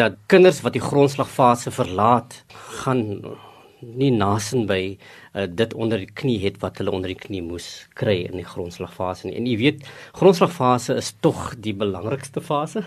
dat 0.00 0.20
kinders 0.32 0.62
wat 0.66 0.76
die 0.76 0.84
grondslagfase 0.84 1.74
verlaat 1.74 2.40
gaan 2.82 3.04
nie 3.84 4.10
nasin 4.14 4.66
by 4.68 4.80
uh, 5.34 5.44
dit 5.48 5.74
onder 5.74 6.00
die 6.00 6.10
knie 6.20 6.38
het 6.44 6.60
wat 6.62 6.78
hulle 6.80 6.94
onder 6.94 7.12
die 7.12 7.18
knie 7.20 7.42
moes 7.44 7.68
kry 7.98 8.22
in 8.24 8.38
die 8.40 8.48
grondslagfase 8.48 9.28
nie. 9.28 9.36
En 9.38 9.48
jy 9.48 9.56
weet, 9.60 9.84
grondslagfase 10.16 10.96
is 11.00 11.12
tog 11.24 11.50
die 11.64 11.74
belangrikste 11.76 12.42
fase. 12.44 12.84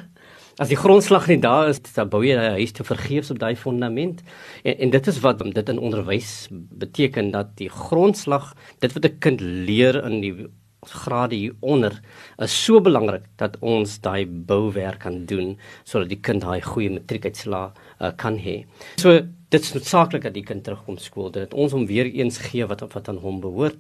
As 0.58 0.72
die 0.72 0.78
grondslag 0.78 1.28
nie 1.30 1.38
daar 1.38 1.68
is, 1.70 1.78
dan 1.94 2.10
bou 2.10 2.24
jy 2.26 2.34
'n 2.34 2.58
huis 2.58 2.72
te 2.74 2.84
vergeefs 2.84 3.30
op 3.30 3.40
daai 3.40 3.56
fondament. 3.56 4.24
En, 4.64 4.78
en 4.78 4.90
dit 4.90 5.08
is 5.08 5.20
wat 5.20 5.44
dit 5.54 5.70
in 5.70 5.80
onderwys 5.80 6.48
beteken 6.52 7.32
dat 7.32 7.58
die 7.58 7.70
grondslag, 7.70 8.56
dit 8.80 8.94
wat 8.94 9.06
'n 9.06 9.18
kind 9.20 9.40
leer 9.42 10.04
in 10.04 10.22
die 10.22 10.48
grade 10.86 11.36
hier 11.36 11.56
onder 11.60 12.02
is 12.38 12.54
so 12.66 12.82
belangrik 12.82 13.26
dat 13.36 13.58
ons 13.62 13.98
daai 14.02 14.26
bouwerk 14.26 15.00
kan 15.00 15.26
doen 15.26 15.58
sodat 15.84 16.10
die 16.10 16.22
kind 16.22 16.42
daai 16.46 16.62
goeie 16.62 16.92
matriekuitslae 16.94 17.72
uh, 17.74 18.12
kan 18.16 18.38
hê. 18.38 18.66
So 19.02 19.18
dit 19.50 19.64
is 19.64 19.72
noodsaaklik 19.74 20.26
dat 20.28 20.34
die 20.36 20.44
kind 20.44 20.66
terugkom 20.66 20.98
skool 21.00 21.30
dat 21.32 21.54
ons 21.56 21.72
hom 21.72 21.86
weer 21.88 22.10
eens 22.10 22.38
gee 22.50 22.66
wat 22.68 22.84
wat 22.94 23.08
aan 23.08 23.22
hom 23.24 23.40
behoort 23.44 23.78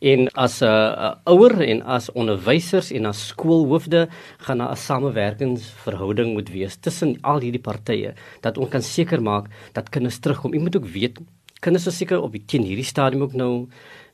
en 0.00 0.28
as 0.34 0.60
'n 0.62 0.66
uh, 0.66 1.14
ouer 1.28 1.60
en 1.60 1.82
as 1.82 2.10
onderwysers 2.12 2.90
en 2.90 3.06
as 3.06 3.26
skoolhoofde 3.28 4.08
gaan 4.46 4.58
daar 4.58 4.72
'n 4.72 4.76
samewerkingsverhouding 4.76 6.32
moet 6.32 6.48
wees 6.48 6.76
tussen 6.76 7.18
al 7.22 7.40
hierdie 7.40 7.66
partye 7.70 8.14
dat 8.40 8.58
ons 8.58 8.70
kan 8.70 8.82
seker 8.82 9.22
maak 9.22 9.50
dat 9.72 9.90
kinders 9.90 10.18
terugkom. 10.18 10.54
Jy 10.54 10.60
moet 10.60 10.76
ook 10.76 10.88
weet 10.88 11.18
kinders 11.60 11.86
is 11.86 11.96
seker 11.96 12.20
op 12.20 12.32
die 12.32 12.44
teen 12.46 12.62
hierdie 12.62 12.84
stadium 12.84 13.22
ook 13.22 13.36
nou 13.36 13.68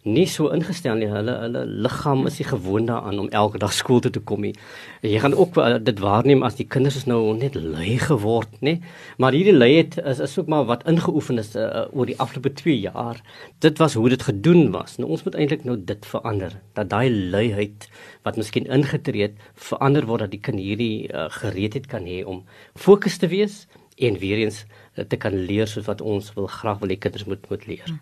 nie 0.06 0.26
so 0.30 0.48
ingestel 0.54 0.96
nie. 1.00 1.08
Hulle 1.10 1.34
hulle 1.42 1.62
liggaam 1.86 2.26
is 2.30 2.38
nie 2.40 2.46
gewoond 2.48 2.90
daaraan 2.90 3.18
om 3.24 3.28
elke 3.34 3.58
dag 3.62 3.74
skool 3.74 4.00
toe 4.04 4.12
te 4.14 4.22
kom 4.22 4.44
nie. 4.46 4.54
Jy 5.02 5.20
gaan 5.24 5.34
ook 5.34 5.58
uh, 5.58 5.76
dit 5.82 6.00
waarneem 6.02 6.44
as 6.46 6.58
die 6.58 6.68
kinders 6.70 6.96
is 7.02 7.06
nou 7.10 7.20
net 7.36 7.58
lui 7.58 7.98
geword, 8.02 8.54
nê? 8.64 8.76
Maar 9.22 9.36
hierdie 9.36 9.56
lui 9.56 9.72
het 9.74 9.98
is 9.98 10.22
is 10.22 10.38
ook 10.38 10.50
maar 10.52 10.66
wat 10.70 10.86
ingeoefen 10.88 11.42
is 11.42 11.54
uh, 11.58 11.86
oor 11.92 12.06
die 12.08 12.18
afgelope 12.22 12.54
2 12.62 12.78
jaar. 12.86 13.20
Dit 13.64 13.82
was 13.82 13.94
hoe 13.98 14.08
dit 14.14 14.22
gedoen 14.22 14.70
was. 14.74 14.96
Nou 15.00 15.10
ons 15.10 15.26
moet 15.26 15.34
eintlik 15.34 15.66
nou 15.66 15.76
dit 15.78 16.06
verander. 16.06 16.60
Dat 16.78 16.90
daai 16.90 17.10
luiheid 17.10 17.88
wat 18.26 18.38
miskien 18.38 18.70
ingetree 18.70 19.28
het, 19.28 19.42
verander 19.54 20.06
word 20.06 20.26
dat 20.26 20.34
die 20.34 20.42
kind 20.42 20.62
hierdie 20.62 21.08
uh, 21.10 21.26
gereedheid 21.40 21.86
kan 21.90 22.06
hê 22.06 22.22
om 22.24 22.44
fokus 22.74 23.18
te 23.18 23.30
wees 23.30 23.66
en 23.96 24.18
weer 24.20 24.44
eens 24.44 24.64
te 25.08 25.16
kan 25.16 25.34
leer 25.48 25.68
soos 25.68 25.86
wat 25.86 26.00
ons 26.00 26.32
wil 26.34 26.46
graag 26.46 26.78
wil 26.82 26.92
hê 26.92 26.98
kinders 26.98 27.24
moet 27.28 27.50
moet 27.50 27.66
leer. 27.66 27.84
Hmm. 27.86 28.00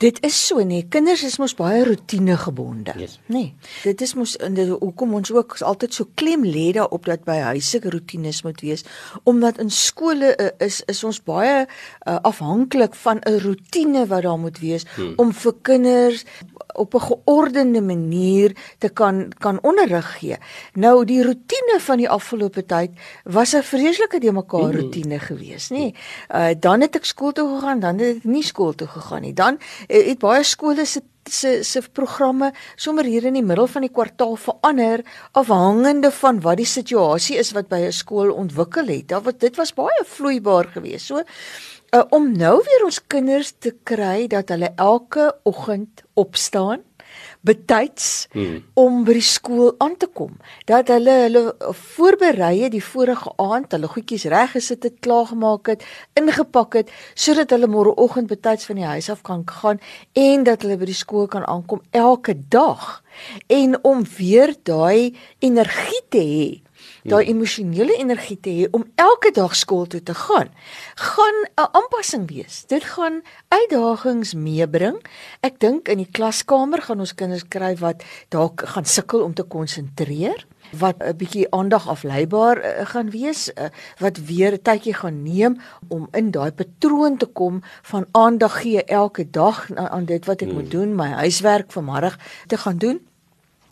Dit 0.00 0.20
is 0.24 0.36
so 0.46 0.62
nee, 0.64 0.86
kinders 0.88 1.24
is 1.26 1.38
mos 1.38 1.54
baie 1.58 1.82
rotine 1.84 2.36
gebonde. 2.40 2.94
Yes. 2.98 3.18
Nee. 3.26 3.54
Dit 3.82 4.00
is 4.00 4.14
mos 4.14 4.36
in 4.36 4.54
dit 4.54 4.70
hoekom 4.70 5.14
ons 5.18 5.32
ook 5.34 5.58
altyd 5.66 5.94
so 5.94 6.08
klem 6.14 6.46
lê 6.46 6.70
daarop 6.76 7.08
dat 7.10 7.26
by 7.28 7.40
huise 7.50 7.80
rotines 7.84 8.42
moet 8.46 8.60
wees 8.64 8.86
omdat 9.24 9.58
in 9.58 9.70
skole 9.70 10.32
uh, 10.36 10.50
is 10.58 10.80
is 10.86 11.04
ons 11.04 11.20
baie 11.26 11.66
uh, 11.66 12.18
afhanklik 12.22 12.94
van 12.94 13.20
'n 13.26 13.40
rotine 13.44 14.06
wat 14.06 14.22
daar 14.22 14.38
moet 14.38 14.58
wees 14.58 14.86
hmm. 14.96 15.14
om 15.16 15.32
vir 15.32 15.54
kinders 15.62 16.24
op 16.74 16.94
'n 16.94 17.00
geordende 17.00 17.82
manier 17.82 18.56
te 18.78 18.88
kan 18.88 19.32
kan 19.38 19.58
onderrig 19.62 20.18
gee. 20.18 20.36
Nou 20.74 21.04
die 21.04 21.22
rotine 21.22 21.76
van 21.78 21.96
die 21.96 22.08
afgelope 22.08 22.66
tyd 22.66 22.90
was 23.24 23.52
'n 23.54 23.62
vreeslike 23.62 24.20
de 24.20 24.32
mekaar 24.32 24.72
mm. 24.72 24.78
rotine 24.80 25.18
geweest, 25.18 25.70
nê. 25.70 25.94
Uh 26.28 26.50
dan 26.58 26.80
het 26.80 26.96
ek 26.96 27.04
skool 27.04 27.32
toe 27.32 27.48
gegaan, 27.54 27.80
dan 27.80 27.98
het 27.98 28.16
ek 28.16 28.24
nie 28.24 28.42
skool 28.42 28.74
toe 28.74 28.88
gegaan 28.88 29.22
nie. 29.22 29.34
Dan 29.34 29.58
uh, 29.60 30.06
het 30.06 30.18
baie 30.18 30.44
skole 30.44 30.84
se 30.84 31.02
se 31.30 31.62
se 31.62 31.82
programme 31.92 32.52
sommer 32.76 33.04
hier 33.04 33.24
in 33.24 33.36
die 33.36 33.44
middel 33.44 33.66
van 33.66 33.84
die 33.84 33.92
kwartaal 33.92 34.36
verander 34.36 35.04
afhangende 35.32 36.10
van 36.10 36.40
wat 36.40 36.56
die 36.56 36.66
situasie 36.66 37.36
is 37.38 37.52
wat 37.52 37.68
by 37.68 37.80
'n 37.86 37.92
skool 37.92 38.32
ontwikkel 38.32 38.86
het. 38.86 39.08
Daar 39.08 39.22
wat 39.22 39.40
dit 39.40 39.56
was 39.56 39.74
baie 39.74 40.04
vloeibaar 40.04 40.72
geweest. 40.74 41.06
So 41.06 41.22
uh, 41.94 42.02
om 42.10 42.32
nou 42.32 42.56
weer 42.64 42.84
ons 42.84 43.00
kinders 43.06 43.52
te 43.58 43.74
kry 43.84 44.26
dat 44.26 44.48
hulle 44.48 44.72
elke 44.76 45.34
oggend 45.42 46.02
opstaan 46.14 46.80
betyds 47.46 48.28
hmm. 48.32 48.62
om 48.74 49.02
by 49.04 49.16
die 49.16 49.24
skool 49.24 49.74
aan 49.78 49.96
te 50.00 50.06
kom 50.06 50.36
dat 50.70 50.92
hulle 50.92 51.16
hulle 51.24 51.42
voorberei 51.94 52.54
het 52.64 52.74
die 52.76 52.84
vorige 52.84 53.32
aand 53.40 53.72
hulle 53.76 53.90
goedjies 53.92 54.28
reg 54.32 54.54
gesit 54.56 54.86
het 54.88 54.98
klaar 55.04 55.30
gemaak 55.32 55.72
het 55.72 55.84
ingepak 56.20 56.78
het 56.80 56.94
sodat 57.14 57.54
hulle 57.56 57.70
môreoggend 57.70 58.30
betyds 58.30 58.68
van 58.70 58.80
die 58.80 58.88
huis 58.88 59.10
af 59.12 59.22
kan 59.26 59.44
gaan 59.48 59.80
en 60.12 60.44
dat 60.48 60.64
hulle 60.64 60.80
by 60.80 60.90
die 60.90 61.00
skool 61.02 61.30
kan 61.30 61.46
aankom 61.46 61.82
elke 61.90 62.36
dag 62.48 63.02
en 63.46 63.78
om 63.84 64.04
weer 64.18 64.54
daai 64.62 65.16
energie 65.38 66.04
te 66.08 66.24
hê 66.24 66.50
daai 67.04 67.24
hmm. 67.24 67.34
emosionele 67.34 67.96
energie 67.96 68.38
te 68.40 68.50
hê 68.50 68.68
om 68.70 68.84
elke 68.94 69.30
dag 69.34 69.56
skool 69.56 69.86
toe 69.86 70.02
te 70.02 70.14
gaan, 70.14 70.48
gaan 70.94 71.38
'n 71.56 71.68
aanpassing 71.72 72.28
wees. 72.28 72.64
Dit 72.66 72.84
gaan 72.84 73.22
uitdagings 73.48 74.34
meebring. 74.34 75.00
Ek 75.40 75.60
dink 75.60 75.88
in 75.88 75.98
die 75.98 76.10
klaskamer 76.12 76.82
gaan 76.82 77.00
ons 77.00 77.14
kinders 77.14 77.48
kry 77.48 77.76
wat 77.76 78.04
dalk 78.28 78.62
gaan 78.64 78.84
sukkel 78.84 79.22
om 79.22 79.34
te 79.34 79.42
konsentreer 79.42 80.46
wat 80.78 80.96
'n 80.98 81.16
bietjie 81.16 81.50
aandag 81.50 81.88
afleibaar 81.88 82.56
uh, 82.58 82.86
gaan 82.86 83.10
wees 83.10 83.50
uh, 83.54 83.64
wat 83.98 84.16
weer 84.24 84.52
'n 84.52 84.62
tydjie 84.62 84.94
gaan 84.94 85.22
neem 85.22 85.56
om 85.88 86.08
in 86.12 86.30
daai 86.30 86.52
patroon 86.52 87.16
te 87.16 87.26
kom 87.26 87.62
van 87.82 88.06
aandag 88.10 88.60
gee 88.60 88.84
elke 88.84 89.30
dag 89.30 89.70
aan, 89.74 89.88
aan 89.88 90.04
dit 90.04 90.24
wat 90.26 90.40
ek 90.42 90.48
hmm. 90.48 90.56
moet 90.56 90.70
doen 90.70 90.94
my 90.94 91.08
huiswerk 91.08 91.72
vanmiddag 91.72 92.18
te 92.46 92.56
gaan 92.56 92.78
doen 92.78 93.00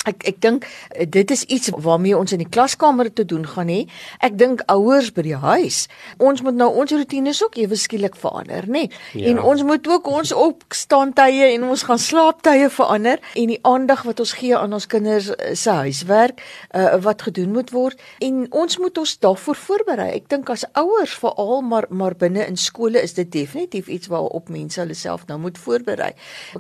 Ek 0.08 0.24
ek 0.28 0.40
dink 0.44 0.66
eh, 0.66 1.06
dit 1.08 1.30
is 1.30 1.44
iets 1.44 1.72
waarmee 1.76 2.16
ons 2.16 2.32
in 2.32 2.42
die 2.42 2.48
klaskamer 2.48 3.10
te 3.12 3.24
doen 3.28 3.46
gaan 3.46 3.70
hê. 3.72 3.82
Ek 4.24 4.38
dink 4.40 4.64
ouers 4.72 5.10
by 5.14 5.24
die 5.26 5.36
huis, 5.38 5.86
ons 6.16 6.42
moet 6.44 6.56
nou 6.56 6.70
ons 6.80 6.92
rotines 6.94 7.42
ook 7.44 7.58
ewe 7.60 7.76
skielik 7.78 8.16
verander, 8.18 8.66
nê? 8.66 8.86
Nee? 8.88 8.90
Ja. 9.18 9.32
En 9.32 9.42
ons 9.42 9.62
moet 9.66 9.88
ook 9.88 10.06
ons 10.08 10.32
opstaantye 10.32 11.52
en 11.54 11.68
ons 11.68 11.84
gaan 11.88 12.00
slaaptye 12.00 12.70
verander 12.72 13.20
en 13.34 13.52
die 13.52 13.60
aandag 13.68 14.04
wat 14.08 14.20
ons 14.22 14.34
gee 14.38 14.56
aan 14.56 14.72
ons 14.76 14.88
kinders 14.90 15.30
eh, 15.36 15.54
se 15.58 15.70
huiswerk 15.70 16.40
uh, 16.74 16.96
wat 17.04 17.22
gedoen 17.26 17.52
moet 17.52 17.70
word 17.74 18.00
en 18.24 18.46
ons 18.56 18.78
moet 18.78 18.98
ons 18.98 19.14
daarvoor 19.24 19.56
voorberei. 19.56 20.08
Ek 20.16 20.28
dink 20.32 20.50
as 20.52 20.64
ouers 20.78 21.14
veral 21.20 21.62
maar 21.66 21.88
maar 21.88 22.16
binne 22.18 22.46
in 22.46 22.56
skole 22.56 23.02
is 23.02 23.14
dit 23.18 23.30
definitief 23.32 23.88
iets 23.92 24.10
waarop 24.12 24.48
mense 24.52 24.80
hulle 24.80 24.96
self 24.96 25.26
nou 25.28 25.38
moet 25.42 25.58
voorberei. 25.58 26.12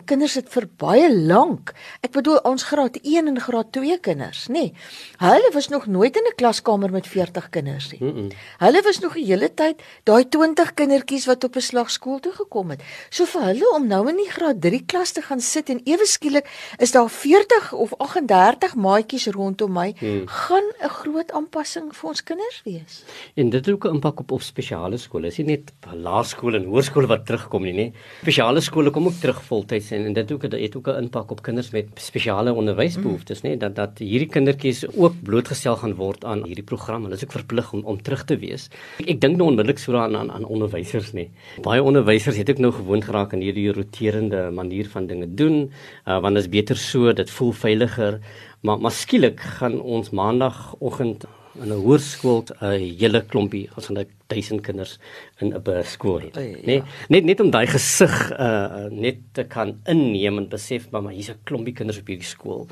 Kinders 0.08 0.36
het 0.38 0.48
vir 0.52 0.68
baie 0.80 1.08
lank. 1.14 1.74
Ek 2.04 2.12
bedoel 2.16 2.40
ons 2.48 2.68
graad 2.70 2.98
1 3.02 3.30
en 3.30 3.37
graad 3.40 3.72
2 3.72 3.98
kinders, 4.00 4.46
nê. 4.48 4.52
Nee, 4.58 4.72
hulle 5.18 5.50
was 5.52 5.68
nog 5.68 5.86
nooit 5.86 6.16
in 6.16 6.26
'n 6.26 6.34
klaskamer 6.34 6.90
met 6.90 7.06
40 7.06 7.48
kinders 7.48 7.90
nie. 7.90 8.02
Mm 8.02 8.16
-mm. 8.16 8.28
Hulle 8.58 8.82
was 8.82 8.98
nog 8.98 9.14
die 9.14 9.24
hele 9.24 9.54
tyd 9.54 9.82
daai 10.02 10.28
20 10.28 10.74
kindertjies 10.74 11.26
wat 11.26 11.44
op 11.44 11.56
'n 11.56 11.60
slagskool 11.60 12.20
toe 12.20 12.32
gekom 12.32 12.70
het. 12.70 12.82
So 13.08 13.24
vir 13.24 13.42
hulle 13.42 13.74
om 13.74 13.86
nou 13.86 14.08
in 14.08 14.16
die 14.16 14.30
graad 14.30 14.60
3 14.60 14.82
klas 14.86 15.12
te 15.12 15.22
gaan 15.22 15.40
sit 15.40 15.68
en 15.68 15.80
ewe 15.84 16.06
skielik 16.06 16.46
is 16.78 16.90
daar 16.90 17.10
40 17.10 17.72
of 17.72 17.94
38 17.96 18.74
maatjies 18.74 19.26
rondom 19.26 19.72
my, 19.72 19.94
mm. 20.00 20.22
gaan 20.26 20.64
'n 20.82 20.88
groot 20.88 21.32
aanpassing 21.32 21.94
vir 21.96 22.08
ons 22.08 22.22
kinders 22.22 22.60
wees. 22.64 23.04
En 23.34 23.50
dit 23.50 23.66
het 23.66 23.74
ook 23.74 23.84
'n 23.84 23.94
impak 23.94 24.20
op 24.20 24.30
op 24.30 24.42
spesiale 24.42 24.96
skole. 24.96 25.22
Dis 25.22 25.38
nie 25.38 25.46
net 25.46 25.72
laerskole 25.94 26.56
en 26.56 26.64
hoërskole 26.64 27.06
wat 27.06 27.26
terugkom 27.26 27.62
nie, 27.62 27.74
nê. 27.74 27.92
Spesiale 28.20 28.60
skole 28.60 28.90
kom 28.90 29.06
ook 29.06 29.20
terug 29.20 29.42
voltyds 29.42 29.90
en, 29.90 30.04
en 30.04 30.12
dit 30.12 30.32
ook 30.32 30.42
het 30.42 30.76
ook 30.76 30.88
'n 30.88 31.02
impak 31.02 31.30
op 31.30 31.42
kinders 31.42 31.70
met 31.70 31.86
spesiale 31.94 32.52
onderwysbehoeftes. 32.52 33.26
Mm 33.27 33.27
behoeftes 33.28 33.42
nê 33.44 33.56
dat 33.58 33.74
dat 33.76 33.98
hierdie 34.00 34.28
kindertjies 34.28 34.86
ook 34.96 35.14
blootgestel 35.24 35.76
gaan 35.76 35.94
word 35.96 36.24
aan 36.24 36.44
hierdie 36.46 36.64
program. 36.64 37.04
Hulle 37.04 37.16
is 37.16 37.24
ook 37.24 37.36
verplig 37.36 37.72
om 37.72 37.84
om 37.84 38.00
terug 38.02 38.24
te 38.24 38.36
wees. 38.38 38.68
Ek, 39.00 39.08
ek 39.14 39.20
dink 39.20 39.36
nou 39.36 39.48
onmiddellik 39.50 39.78
so 39.78 39.96
aan 39.96 40.16
aan, 40.16 40.30
aan 40.30 40.44
onderwysers 40.44 41.12
nê. 41.14 41.28
Baie 41.62 41.82
onderwysers 41.82 42.36
het 42.36 42.50
ook 42.50 42.58
nou 42.58 42.72
gewoond 42.72 43.04
geraak 43.04 43.34
aan 43.34 43.44
hierdie 43.44 43.70
roterende 43.72 44.50
manier 44.50 44.88
van 44.88 45.06
dinge 45.06 45.28
doen, 45.34 45.70
uh, 46.06 46.20
want 46.20 46.34
dit 46.34 46.44
is 46.44 46.50
beter 46.50 46.76
so, 46.76 47.12
dit 47.12 47.30
voel 47.30 47.52
veiliger. 47.52 48.20
Maar 48.62 48.80
maar 48.80 48.92
skielik 48.92 49.40
gaan 49.58 49.80
ons 49.80 50.10
maandagooggend 50.10 51.26
in 51.62 51.72
'n 51.72 51.82
hoërskool 51.84 52.44
'n 52.60 52.96
hele 53.00 53.22
klompie, 53.22 53.68
ons 53.76 53.88
het 53.88 54.08
1000 54.26 54.60
kinders 54.62 54.98
in 55.40 55.54
'n 55.54 55.84
skool 55.84 56.20
hê. 56.20 56.30
Ja. 56.32 56.56
Nee, 56.64 56.82
net 57.08 57.24
net 57.24 57.40
om 57.40 57.50
daai 57.50 57.66
gesig 57.66 58.30
uh 58.38 58.86
net 58.90 59.18
te 59.32 59.44
kan 59.44 59.80
inneem 59.86 60.38
en 60.38 60.48
besef 60.48 60.90
maar 60.90 61.12
hier's 61.12 61.30
'n 61.30 61.40
klompie 61.44 61.74
kinders 61.74 61.98
op 61.98 62.06
hierdie 62.06 62.26
skool. 62.26 62.66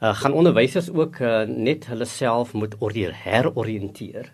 Uh 0.00 0.14
gaan 0.14 0.32
onderwysers 0.32 0.90
ook 0.90 1.20
uh, 1.20 1.42
net 1.46 1.86
hulle 1.86 2.04
self 2.04 2.52
moet 2.52 2.74
heroriënteer 3.14 4.32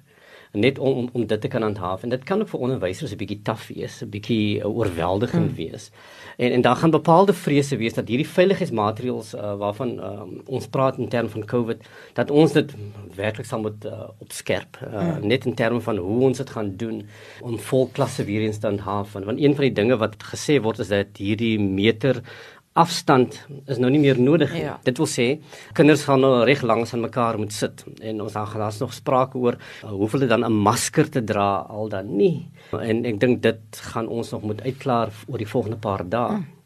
net 0.61 0.79
om, 0.79 0.93
om 0.93 1.09
om 1.13 1.27
dit 1.27 1.41
te 1.41 1.49
kan 1.49 1.63
handhaaf 1.63 2.03
en 2.03 2.13
dit 2.13 2.25
kan 2.25 2.41
ook 2.41 2.49
vir 2.49 2.61
onderwysers 2.61 3.13
'n 3.13 3.21
bietjie 3.21 3.43
taaf 3.43 3.69
wees, 3.69 4.03
'n 4.03 4.11
bietjie 4.11 4.67
oorweldigend 4.67 5.55
hmm. 5.55 5.57
wees. 5.57 5.91
En 6.37 6.53
en 6.53 6.61
daar 6.61 6.77
gaan 6.77 6.91
bepaalde 6.91 7.33
vrese 7.33 7.77
wees 7.77 7.95
dat 7.95 8.09
hierdie 8.09 8.29
veiligheidsmaatreëls 8.29 9.35
uh, 9.35 9.55
waarvan 9.55 9.91
uh, 9.99 10.23
ons 10.47 10.67
praat 10.67 10.99
in 10.99 11.09
terme 11.09 11.29
van 11.29 11.45
COVID 11.45 11.89
dat 12.13 12.31
ons 12.31 12.53
dit 12.53 12.75
werklik 13.15 13.47
sal 13.47 13.61
moet 13.61 13.85
uh, 13.85 14.09
opskerp, 14.19 14.79
uh, 14.83 14.99
hmm. 14.99 15.27
net 15.27 15.45
in 15.45 15.55
terme 15.55 15.81
van 15.81 15.97
hoe 15.97 16.25
ons 16.25 16.37
dit 16.37 16.51
gaan 16.51 16.77
doen 16.77 17.07
om 17.41 17.59
volklasse 17.59 18.25
weer 18.25 18.41
eens 18.41 18.59
te 18.59 18.67
handhaaf 18.67 19.13
want 19.13 19.41
een 19.41 19.55
van 19.55 19.65
die 19.65 19.73
dinge 19.73 19.97
wat 19.97 20.15
gesê 20.33 20.61
word 20.63 20.79
is 20.79 20.89
dat 20.89 21.17
hierdie 21.17 21.59
meter 21.61 22.23
afstand 22.79 23.39
is 23.67 23.81
nou 23.83 23.91
nie 23.91 24.01
meer 24.03 24.21
nodig 24.21 24.53
nie. 24.55 24.65
Ja. 24.67 24.77
Dit 24.87 25.01
wil 25.01 25.09
sê 25.11 25.27
kinders 25.77 26.05
gaan 26.09 26.23
nou 26.25 26.45
reg 26.49 26.63
langs 26.67 26.95
aan 26.95 27.05
mekaar 27.07 27.39
moet 27.41 27.55
sit 27.55 27.85
en 28.01 28.23
ons 28.25 28.37
gaan 28.39 28.63
daar's 28.63 28.81
nog 28.83 28.95
sprake 28.95 29.39
oor 29.39 29.59
uh, 29.59 29.91
hoeveel 29.91 30.27
dit 30.27 30.33
dan 30.35 30.45
'n 30.47 30.61
masker 30.69 31.11
te 31.11 31.25
dra 31.25 31.67
al 31.69 31.89
dan 31.89 32.17
nie. 32.17 32.49
En 32.73 33.05
ek 33.05 33.21
dink 33.21 33.43
dit 33.43 33.83
gaan 33.93 34.09
ons 34.09 34.31
nog 34.31 34.43
moet 34.43 34.63
uitklaar 34.63 35.11
oor 35.27 35.39
die 35.39 35.53
volgende 35.55 35.77
paar 35.77 36.05
dae. 36.09 36.37
Hmm. 36.37 36.58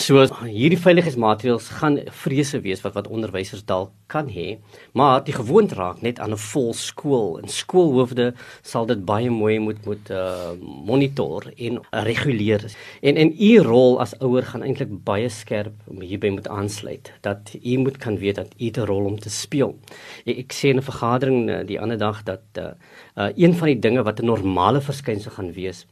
So 0.00 0.22
hierdie 0.48 0.78
veiligheidsmaatreëls 0.80 1.66
gaan 1.76 1.98
vrese 2.24 2.62
wees 2.64 2.80
wat 2.80 2.94
wat 2.96 3.10
onderwysers 3.12 3.60
dalk 3.68 3.90
kan 4.08 4.30
hê, 4.32 4.56
maar 4.96 5.20
die 5.26 5.34
gewoond 5.36 5.74
raak 5.76 6.00
net 6.00 6.18
aan 6.18 6.32
'n 6.32 6.40
vol 6.40 6.72
skool 6.72 7.36
en 7.38 7.48
skoolhoofde 7.48 8.32
sal 8.62 8.86
dit 8.86 9.04
baie 9.04 9.28
mooi 9.30 9.58
moet 9.58 9.84
moet 9.84 10.10
uh, 10.10 10.56
monitor 10.86 11.52
en 11.56 11.80
reguleer. 11.90 12.64
En 13.02 13.16
en 13.16 13.34
u 13.36 13.58
rol 13.58 14.00
as 14.00 14.16
ouer 14.20 14.42
gaan 14.42 14.62
eintlik 14.62 15.04
baie 15.04 15.28
skerp 15.28 15.74
hierby 16.00 16.28
moet 16.28 16.48
aansluit 16.48 17.12
dat 17.20 17.52
u 17.62 17.76
moet 17.76 17.98
kan 17.98 18.16
weet 18.18 18.36
dat 18.36 18.54
u 18.58 18.70
'n 18.70 18.86
rol 18.86 19.04
om 19.04 19.18
te 19.18 19.30
speel. 19.30 19.76
Ek, 20.24 20.38
ek 20.38 20.52
sê 20.52 20.72
in 20.72 20.76
'n 20.76 20.88
vergadering 20.88 21.50
uh, 21.50 21.66
die 21.66 21.80
ander 21.80 21.98
dag 21.98 22.22
dat 22.22 22.44
uh, 22.58 22.72
uh, 23.16 23.28
een 23.36 23.54
van 23.54 23.68
die 23.68 23.78
dinge 23.78 24.02
wat 24.02 24.20
'n 24.20 24.24
normale 24.24 24.80
verskynsel 24.80 25.30
gaan 25.30 25.52
wees, 25.52 25.86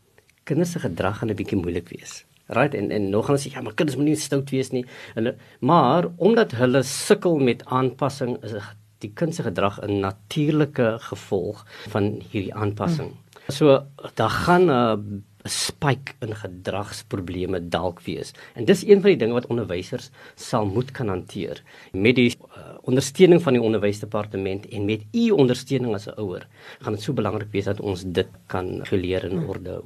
kinders 0.44 0.72
se 0.72 0.78
gedrag 0.78 1.18
gaan 1.18 1.28
'n 1.28 1.36
bietjie 1.36 1.60
moeilik 1.60 1.88
wees 1.88 2.24
right 2.56 2.74
en 2.74 2.90
en 2.90 3.10
nog 3.10 3.26
gaan 3.26 3.38
sê 3.38 3.52
ja 3.54 3.62
maar 3.62 3.74
kinders 3.74 3.98
moenie 3.98 4.16
stout 4.16 4.50
wees 4.50 4.70
nie 4.74 4.84
hulle 5.14 5.36
maar 5.60 6.10
omdat 6.16 6.52
hulle 6.60 6.82
sukkel 6.82 7.38
met 7.50 7.64
aanpassing 7.64 8.36
is 8.44 8.54
die 9.00 9.12
kind 9.14 9.34
se 9.34 9.42
gedrag 9.42 9.80
'n 9.80 10.00
natuurlike 10.00 10.98
gevolg 11.10 11.64
van 11.88 12.20
hierdie 12.30 12.54
aanpassing 12.54 13.10
hmm. 13.10 13.54
so 13.58 13.82
daar 14.14 14.30
gaan 14.30 14.70
'n 14.70 15.24
spike 15.44 16.12
in 16.20 16.34
gedragsprobleme 16.36 17.60
dalk 17.68 18.00
wees 18.04 18.32
en 18.54 18.64
dis 18.64 18.84
een 18.84 19.00
van 19.00 19.14
die 19.14 19.20
dinge 19.22 19.38
wat 19.38 19.46
onderwysers 19.46 20.10
sal 20.34 20.66
moet 20.66 20.90
kan 20.96 21.08
hanteer 21.08 21.62
met 21.92 22.16
die 22.16 22.28
uh, 22.30 22.76
ondersteuning 22.90 23.42
van 23.42 23.56
die 23.56 23.62
onderwysdepartement 23.62 24.68
en 24.68 24.84
met 24.84 25.06
u 25.12 25.30
ondersteuning 25.30 25.94
as 25.94 26.06
'n 26.08 26.18
ouer 26.20 26.46
gaan 26.80 26.92
dit 26.92 27.02
so 27.02 27.12
belangrik 27.12 27.50
wees 27.52 27.64
dat 27.64 27.80
ons 27.80 28.04
dit 28.06 28.28
kan 28.46 28.80
geleer 28.86 29.24
en 29.24 29.46
orde 29.46 29.70
hou. 29.70 29.84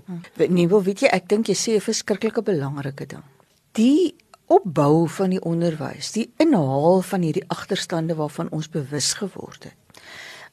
Nee, 0.48 0.68
wel 0.68 0.82
weet 0.82 1.00
jy, 1.00 1.08
ek 1.12 1.28
dink 1.28 1.46
jy 1.46 1.54
sê 1.54 1.76
'n 1.76 1.80
verskriklike 1.80 2.42
belangrike 2.42 3.06
ding. 3.06 3.22
Die 3.72 4.14
opbou 4.46 5.08
van 5.08 5.30
die 5.30 5.40
onderwys, 5.40 6.12
die 6.12 6.32
inhaal 6.36 7.02
van 7.02 7.22
hierdie 7.22 7.48
agterstande 7.48 8.14
waarvan 8.14 8.50
ons 8.50 8.68
bewus 8.68 9.14
geword 9.14 9.64
het. 9.64 9.76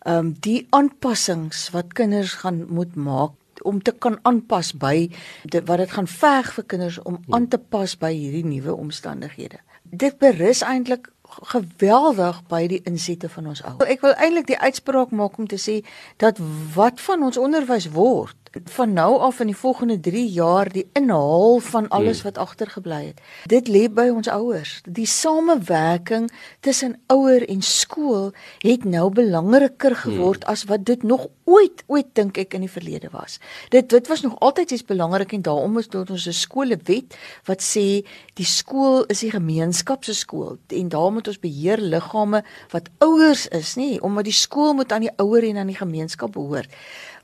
Ehm 0.01 0.17
um, 0.17 0.33
die 0.39 0.67
aanpassings 0.69 1.69
wat 1.69 1.93
kinders 1.93 2.33
gaan 2.41 2.65
moet 2.69 2.95
maak 2.95 3.31
om 3.63 3.81
te 3.81 3.91
kan 3.91 4.19
aanpas 4.21 4.73
by 4.73 5.09
dit 5.43 5.67
wat 5.67 5.77
dit 5.83 5.91
gaan 5.91 6.07
veg 6.07 6.53
vir 6.53 6.67
kinders 6.73 6.99
om 7.03 7.19
aan 7.29 7.47
te 7.47 7.57
pas 7.57 7.97
by 7.97 8.13
hierdie 8.13 8.45
nuwe 8.45 8.75
omstandighede. 8.75 9.61
Dit 9.83 10.17
berus 10.17 10.61
eintlik 10.63 11.09
geweldig 11.31 12.41
by 12.51 12.65
die 12.67 12.81
insette 12.87 13.29
van 13.31 13.47
ons 13.53 13.63
ouers. 13.63 13.89
Ek 13.89 14.03
wil 14.03 14.15
eintlik 14.19 14.49
die 14.51 14.59
uitspraak 14.59 15.13
maak 15.15 15.39
om 15.39 15.47
te 15.47 15.59
sê 15.61 15.79
dat 16.21 16.39
wat 16.75 16.99
van 17.01 17.23
ons 17.29 17.39
onderwys 17.39 17.89
word 17.95 18.37
van 18.51 18.93
nou 18.93 19.19
af 19.23 19.39
in 19.39 19.47
die 19.47 19.55
volgende 19.55 19.99
3 19.99 20.25
jaar 20.27 20.67
die 20.71 20.89
inhaal 20.93 21.59
van 21.63 21.87
alles 21.87 22.21
hmm. 22.21 22.31
wat 22.31 22.37
agtergebly 22.37 23.05
het. 23.05 23.21
Dit 23.47 23.71
lê 23.71 23.85
by 23.87 24.09
ons 24.11 24.27
ouers. 24.27 24.81
Die 24.83 25.07
samewerking 25.07 26.27
tussen 26.59 26.97
ouer 27.07 27.47
en 27.47 27.61
skool 27.63 28.33
het 28.59 28.83
nou 28.83 29.07
belangriker 29.09 29.95
geword 29.95 30.43
hmm. 30.43 30.51
as 30.51 30.65
wat 30.67 30.83
dit 30.85 31.03
nog 31.03 31.29
ooit 31.51 31.83
ooit 31.91 32.09
dink 32.17 32.37
ek 32.41 32.55
in 32.57 32.65
die 32.65 32.71
verlede 32.71 33.11
was. 33.11 33.39
Dit 33.73 33.89
dit 33.91 34.07
was 34.07 34.23
nog 34.25 34.39
altyd 34.39 34.71
iets 34.71 34.87
belangrik 34.87 35.33
en 35.35 35.43
daarom 35.45 35.77
is 35.81 35.89
dit 35.91 36.09
ons 36.09 36.27
'n 36.27 36.33
skoolwet 36.33 37.17
wat 37.45 37.61
sê 37.61 38.03
die 38.39 38.45
skool 38.45 39.05
is 39.05 39.19
die 39.19 39.31
gemeenskap 39.31 40.03
se 40.03 40.13
skool 40.13 40.57
en 40.67 40.89
daarom 40.89 41.13
moet 41.13 41.27
ons 41.27 41.39
beheer 41.39 41.77
liggame 41.77 42.43
wat 42.71 42.89
ouers 42.99 43.47
is, 43.47 43.75
nê, 43.75 43.99
omdat 43.99 44.23
die 44.23 44.33
skool 44.33 44.73
moet 44.73 44.91
aan 44.91 45.07
die 45.07 45.15
ouer 45.17 45.43
en 45.43 45.57
aan 45.57 45.71
die 45.71 45.81
gemeenskap 45.81 46.31
behoort. 46.31 46.69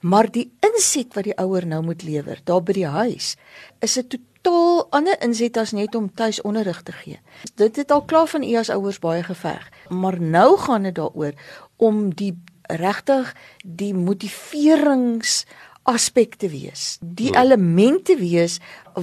Maar 0.02 0.32
die 0.32 0.52
inset 0.60 1.14
wat 1.16 1.24
die 1.24 1.38
ouer 1.38 1.66
nou 1.66 1.84
moet 1.84 2.04
lewer 2.04 2.42
daar 2.44 2.64
by 2.64 2.74
die 2.74 2.88
huis 2.88 3.36
is 3.80 3.98
'n 3.98 4.08
totaal 4.08 4.88
ander 4.92 5.18
inset 5.22 5.58
as 5.58 5.72
net 5.72 5.96
om 5.96 6.14
tuis 6.14 6.42
onderrig 6.42 6.82
te 6.84 6.92
gee. 6.92 7.20
Dit 7.56 7.76
het 7.76 7.92
al 7.92 8.02
klaar 8.02 8.28
van 8.28 8.44
u 8.44 8.56
as 8.56 8.70
ouers 8.70 9.00
baie 9.00 9.24
geveg, 9.24 9.72
maar 9.90 10.22
nou 10.22 10.58
gaan 10.58 10.84
dit 10.84 10.96
daaroor 10.96 11.34
om 11.78 12.14
die 12.16 12.34
regtig 12.68 13.34
die 13.64 13.94
motiverings 13.94 15.46
aspekte 15.88 16.50
wees, 16.52 16.98
die 17.00 17.30
ja. 17.32 17.44
elemente 17.46 18.18
wees 18.20 18.58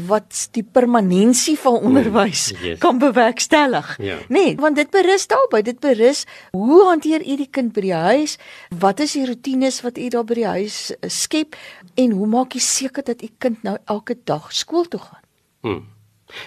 wat 0.04 0.48
die 0.52 0.64
permanensie 0.64 1.54
van 1.56 1.78
hmm, 1.78 1.86
onderwys 1.88 2.50
yes. 2.60 2.78
kan 2.82 2.98
bewerkstellig. 3.00 3.94
Ja. 4.04 4.18
Nee, 4.28 4.52
want 4.60 4.76
dit 4.76 4.90
berus 4.92 5.24
daarby, 5.30 5.62
dit 5.64 5.80
berus 5.80 6.24
hoe 6.52 6.82
hanteer 6.90 7.24
u 7.24 7.38
die 7.40 7.48
kind 7.48 7.72
by 7.72 7.86
die 7.86 7.96
huis? 7.96 8.36
Wat 8.68 9.00
is 9.00 9.16
die 9.16 9.24
rotines 9.30 9.80
wat 9.86 9.98
u 9.98 10.10
daar 10.12 10.28
by 10.28 10.36
die 10.42 10.50
huis 10.50 10.78
eh, 10.92 11.08
skep 11.08 11.56
en 11.94 12.12
hoe 12.18 12.28
maak 12.28 12.52
jy 12.52 12.60
seker 12.60 13.06
dat 13.06 13.24
u 13.24 13.32
kind 13.38 13.64
nou 13.64 13.78
elke 13.84 14.18
dag 14.24 14.52
skool 14.52 14.84
toe 14.84 15.00
gaan? 15.00 15.24
Hmm. 15.64 15.82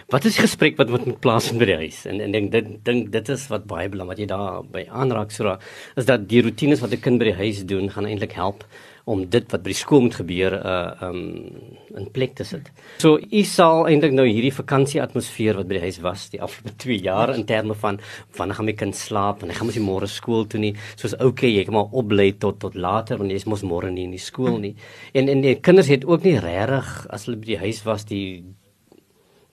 Wat 0.09 0.25
is 0.25 0.35
die 0.35 0.45
gesprek 0.45 0.77
wat 0.77 0.89
moet 0.89 1.19
plaasvind 1.23 1.59
by 1.59 1.69
die 1.69 1.79
huis? 1.85 2.03
En 2.09 2.21
en 2.21 2.31
dink 2.31 2.51
dit 2.51 2.67
dink 2.83 3.11
dit 3.11 3.29
is 3.29 3.47
wat 3.53 3.67
baie 3.69 3.89
belangrik 3.89 4.07
wat 4.07 4.21
jy 4.21 4.27
daar 4.29 4.63
by 4.71 4.85
aanraak 4.89 5.33
so 5.35 5.57
is 5.99 6.05
dat 6.07 6.29
die 6.31 6.41
rotines 6.41 6.79
wat 6.83 6.93
'n 6.93 7.01
kind 7.01 7.19
by 7.19 7.31
die 7.31 7.41
huis 7.43 7.65
doen 7.65 7.89
gaan 7.89 8.05
eintlik 8.05 8.33
help 8.33 8.63
om 9.07 9.23
dit 9.31 9.45
wat 9.53 9.63
by 9.63 9.71
die 9.71 9.79
skool 9.79 10.01
moet 10.03 10.17
gebeur 10.19 10.53
uh 10.57 11.07
um 11.07 11.19
in 11.97 12.09
plek 12.11 12.35
te 12.35 12.43
sit. 12.43 12.67
So 12.99 13.17
u 13.17 13.43
sal 13.47 13.87
eintlik 13.87 14.11
nou 14.13 14.25
hierdie 14.27 14.51
vakansie 14.51 15.01
atmosfeer 15.01 15.55
wat 15.55 15.69
by 15.69 15.77
die 15.77 15.85
huis 15.87 15.99
was 16.03 16.27
die 16.33 16.41
afgelope 16.43 16.75
2 16.83 16.99
jaar 17.05 17.33
in 17.35 17.45
terme 17.45 17.75
van 17.75 18.01
wanneer 18.37 18.59
gaan 18.59 18.65
my 18.65 18.75
kind 18.81 18.95
slaap 18.95 19.43
en 19.43 19.49
hy 19.49 19.55
gaan 19.55 19.71
mos 19.71 19.79
môre 19.79 20.11
skool 20.11 20.45
toe 20.45 20.59
nie. 20.59 20.73
Soos 20.99 21.15
okay, 21.23 21.53
jy 21.55 21.63
kan 21.63 21.77
maar 21.79 21.95
opbly 21.95 22.33
tot 22.33 22.59
tot 22.59 22.75
later 22.75 23.17
want 23.17 23.31
jy 23.31 23.39
mos 23.47 23.63
môre 23.63 23.91
nie 23.91 24.03
in 24.09 24.15
die 24.17 24.23
skool 24.23 24.59
nie. 24.59 24.75
En 25.13 25.31
en 25.31 25.41
die 25.41 25.55
kinders 25.55 25.87
het 25.87 26.05
ook 26.05 26.27
nie 26.27 26.39
regtig 26.43 27.07
as 27.09 27.25
hulle 27.27 27.39
by 27.39 27.53
die 27.53 27.61
huis 27.63 27.83
was 27.87 28.03
die 28.11 28.43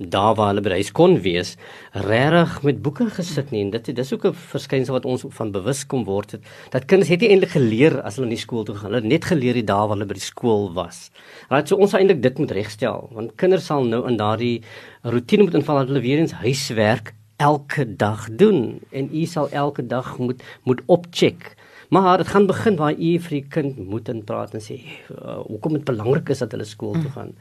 daar 0.09 0.35
waar 0.39 0.53
hulle 0.53 0.63
by 0.65 0.77
huis 0.79 0.91
kon 0.93 1.17
wees, 1.25 1.55
regtig 1.93 2.63
met 2.67 2.83
boeke 2.83 3.07
gesit 3.11 3.51
nie 3.55 3.63
en 3.65 3.71
dit 3.75 3.91
dis 3.97 4.13
ook 4.13 4.27
'n 4.27 4.35
verskynsel 4.35 4.95
wat 4.95 5.05
ons 5.05 5.25
van 5.29 5.53
bewus 5.53 5.85
kom 5.87 6.05
word 6.05 6.33
het 6.33 6.43
dat 6.71 6.87
kinders 6.87 7.11
het 7.11 7.21
nie 7.21 7.31
eintlik 7.31 7.51
geleer 7.57 8.03
as 8.03 8.17
hulle 8.17 8.27
in 8.27 8.37
die 8.37 8.45
skool 8.47 8.65
toe 8.65 8.75
gaan. 8.75 8.93
Hulle 8.93 9.03
het 9.03 9.11
net 9.11 9.25
geleer 9.25 9.55
die 9.55 9.65
dae 9.65 9.87
waar 9.87 9.97
hulle 9.97 10.07
by 10.07 10.15
die 10.15 10.31
skool 10.33 10.73
was. 10.75 11.11
Right, 11.51 11.69
so 11.69 11.77
ons 11.77 11.93
eintlik 11.93 12.23
dit 12.23 12.39
moet 12.39 12.51
regstel 12.51 13.09
want 13.13 13.37
kinders 13.37 13.67
sal 13.67 13.85
nou 13.85 14.07
in 14.09 14.17
daardie 14.17 14.63
rotine 15.03 15.43
moet 15.43 15.55
inval 15.55 15.79
dat 15.79 15.89
hulle 15.89 16.01
weer 16.01 16.19
eens 16.19 16.33
huiswerk 16.33 17.15
elke 17.37 17.97
dag 17.97 18.29
doen 18.31 18.81
en 18.91 19.09
u 19.13 19.25
sal 19.25 19.49
elke 19.51 19.87
dag 19.87 20.19
moet 20.19 20.43
moet 20.63 20.81
opcheck 20.87 21.55
Maar 21.89 22.19
dit 22.23 22.29
gaan 22.29 22.47
begin 22.47 22.77
waar 22.77 22.93
u 22.93 23.11
vir 23.27 23.35
die 23.35 23.45
kind 23.49 23.79
moet 23.79 24.09
in 24.09 24.23
praat 24.25 24.55
en 24.55 24.63
sê 24.63 24.79
uh, 25.13 25.41
hoekom 25.45 25.77
dit 25.79 25.85
belangrik 25.85 26.31
is 26.33 26.41
dat 26.45 26.55
hulle 26.57 26.67
skool 26.69 26.97
toe 26.97 27.11
gaan. 27.15 27.35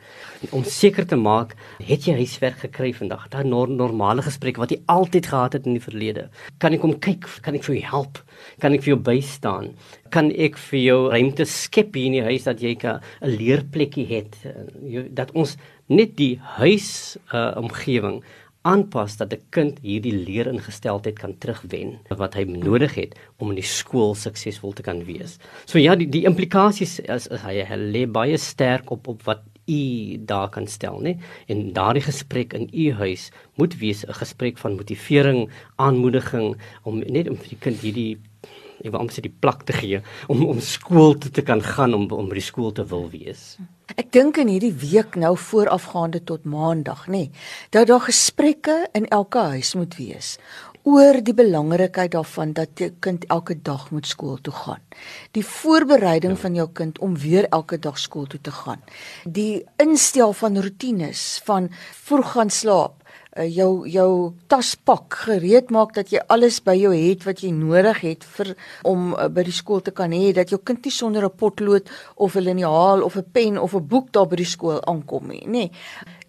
Om 0.51 0.65
seker 0.67 1.07
te 1.07 1.19
maak, 1.19 1.55
het 1.83 2.07
jy 2.07 2.17
huiswerk 2.19 2.59
gekry 2.65 2.91
vandag? 2.93 3.29
Daai 3.33 3.45
normale 3.47 4.25
gesprek 4.25 4.59
wat 4.61 4.73
jy 4.75 4.81
altyd 4.91 5.29
gehad 5.31 5.57
het 5.57 5.69
in 5.69 5.77
die 5.77 5.83
verlede. 5.83 6.27
Kan 6.59 6.75
ek 6.75 6.83
kom 6.83 6.97
kyk? 6.99 7.29
Kan 7.45 7.55
ek 7.55 7.67
vir 7.67 7.77
jou 7.77 7.85
help? 7.93 8.23
Kan 8.59 8.75
ek 8.75 8.85
vir 8.85 8.95
jou 8.95 9.01
bystaan? 9.11 9.71
Kan 10.13 10.31
ek 10.31 10.59
vir 10.69 10.79
jou 10.79 10.99
ruimte 11.13 11.47
skep 11.49 11.95
hier 11.95 12.11
in 12.11 12.19
die 12.19 12.27
huis 12.27 12.49
dat 12.49 12.61
jy 12.61 12.75
'n 12.83 12.99
leerplekkie 13.21 14.07
het? 14.07 14.35
Uh, 14.45 15.07
dat 15.09 15.31
ons 15.31 15.57
net 15.87 16.15
die 16.17 16.39
huis 16.59 17.17
uh, 17.33 17.53
omgewing 17.59 18.21
aanpas 18.63 19.17
dat 19.17 19.33
'n 19.33 19.43
kind 19.49 19.79
hierdie 19.83 20.15
leeringesteldheid 20.27 21.19
kan 21.19 21.37
terugwen 21.37 21.99
wat 22.17 22.33
hy 22.33 22.43
nodig 22.43 22.95
het 22.95 23.15
om 23.37 23.49
in 23.49 23.55
die 23.55 23.71
skool 23.79 24.15
suksesvol 24.15 24.73
te 24.73 24.81
kan 24.81 25.03
wees. 25.05 25.37
So 25.65 25.79
ja, 25.79 25.95
die 25.95 26.09
die 26.09 26.25
implikasies 26.25 26.99
is, 26.99 27.27
is 27.27 27.41
hy 27.41 27.63
lê 27.77 28.05
baie 28.07 28.37
sterk 28.37 28.91
op 28.91 29.07
op 29.07 29.23
wat 29.23 29.41
u 29.67 30.17
daar 30.25 30.49
kan 30.49 30.67
stel, 30.67 30.99
nê? 31.01 31.17
En 31.47 31.73
daardie 31.73 32.03
gesprek 32.03 32.53
in 32.53 32.69
u 32.73 32.91
huis 32.91 33.31
moet 33.55 33.77
wees 33.79 34.05
'n 34.05 34.13
gesprek 34.13 34.57
van 34.57 34.75
motivering, 34.75 35.49
aanmoediging 35.75 36.57
om 36.83 36.99
net 36.99 37.29
om 37.29 37.35
vir 37.35 37.49
die 37.49 37.59
kind 37.59 37.79
hierdie 37.79 38.17
ek 38.83 38.91
wil 38.91 38.99
amper 38.99 39.15
sê 39.15 39.23
die 39.23 39.37
plak 39.43 39.63
te 39.63 39.73
gee 39.73 40.01
om 40.27 40.45
om 40.45 40.59
skool 40.59 41.15
toe 41.17 41.31
te 41.31 41.41
kan 41.41 41.61
gaan 41.61 41.93
om 41.93 42.11
om 42.11 42.29
by 42.29 42.35
die 42.35 42.49
skool 42.51 42.71
te 42.71 42.85
wil 42.85 43.09
wees. 43.09 43.57
Ek 43.93 44.11
dink 44.15 44.37
in 44.39 44.47
hierdie 44.47 44.73
week 44.73 45.17
nou 45.19 45.33
voorafgaande 45.37 46.23
tot 46.23 46.45
maandag, 46.47 47.07
nê, 47.11 47.27
dat 47.75 47.89
daar 47.91 48.05
gesprekke 48.05 48.77
in 48.95 49.09
elke 49.11 49.43
huis 49.53 49.73
moet 49.75 49.97
wees 49.99 50.37
oor 50.83 51.21
die 51.23 51.35
belangrikheid 51.35 52.11
daarvan 52.11 52.51
dat 52.55 52.79
jou 52.79 52.89
kind 52.99 53.23
elke 53.31 53.55
dag 53.55 53.85
moet 53.91 54.07
skool 54.07 54.39
toe 54.43 54.53
gaan. 54.53 54.81
Die 55.31 55.45
voorbereiding 55.47 56.35
ja. 56.35 56.39
van 56.41 56.57
jou 56.59 56.67
kind 56.75 56.99
om 56.99 57.15
weer 57.17 57.47
elke 57.55 57.79
dag 57.79 57.99
skool 57.99 58.27
toe 58.27 58.41
te 58.41 58.51
gaan. 58.51 58.83
Die 59.23 59.63
instel 59.79 60.35
van 60.35 60.59
rotines 60.59 61.39
van 61.47 61.69
vroeg 62.03 62.33
gaan 62.35 62.51
slaap, 62.51 62.99
jou 63.33 63.87
jou 63.89 64.33
taspak 64.47 65.15
gereed 65.25 65.71
maak 65.73 65.93
dat 65.95 66.11
jy 66.13 66.21
alles 66.29 66.59
by 66.61 66.75
jou 66.77 66.93
het 66.93 67.25
wat 67.25 67.41
jy 67.41 67.49
nodig 67.51 68.01
het 68.05 68.23
vir 68.35 68.53
om 68.85 69.13
uh, 69.13 69.27
by 69.27 69.43
die 69.47 69.55
skool 69.55 69.81
te 69.81 69.91
kan 69.91 70.13
hê 70.13 70.33
dat 70.33 70.53
jou 70.53 70.59
kind 70.61 70.85
nie 70.85 70.93
sonder 70.93 71.25
'n 71.25 71.37
potlood 71.37 71.89
of 72.15 72.35
'n 72.35 72.43
liniaal 72.43 73.01
of 73.01 73.17
'n 73.17 73.25
pen 73.31 73.57
of 73.57 73.73
'n 73.73 73.87
boek 73.87 74.11
daar 74.11 74.27
by 74.27 74.35
die 74.35 74.45
skool 74.45 74.81
aankom 74.85 75.27
nie 75.27 75.47
nê 75.47 75.71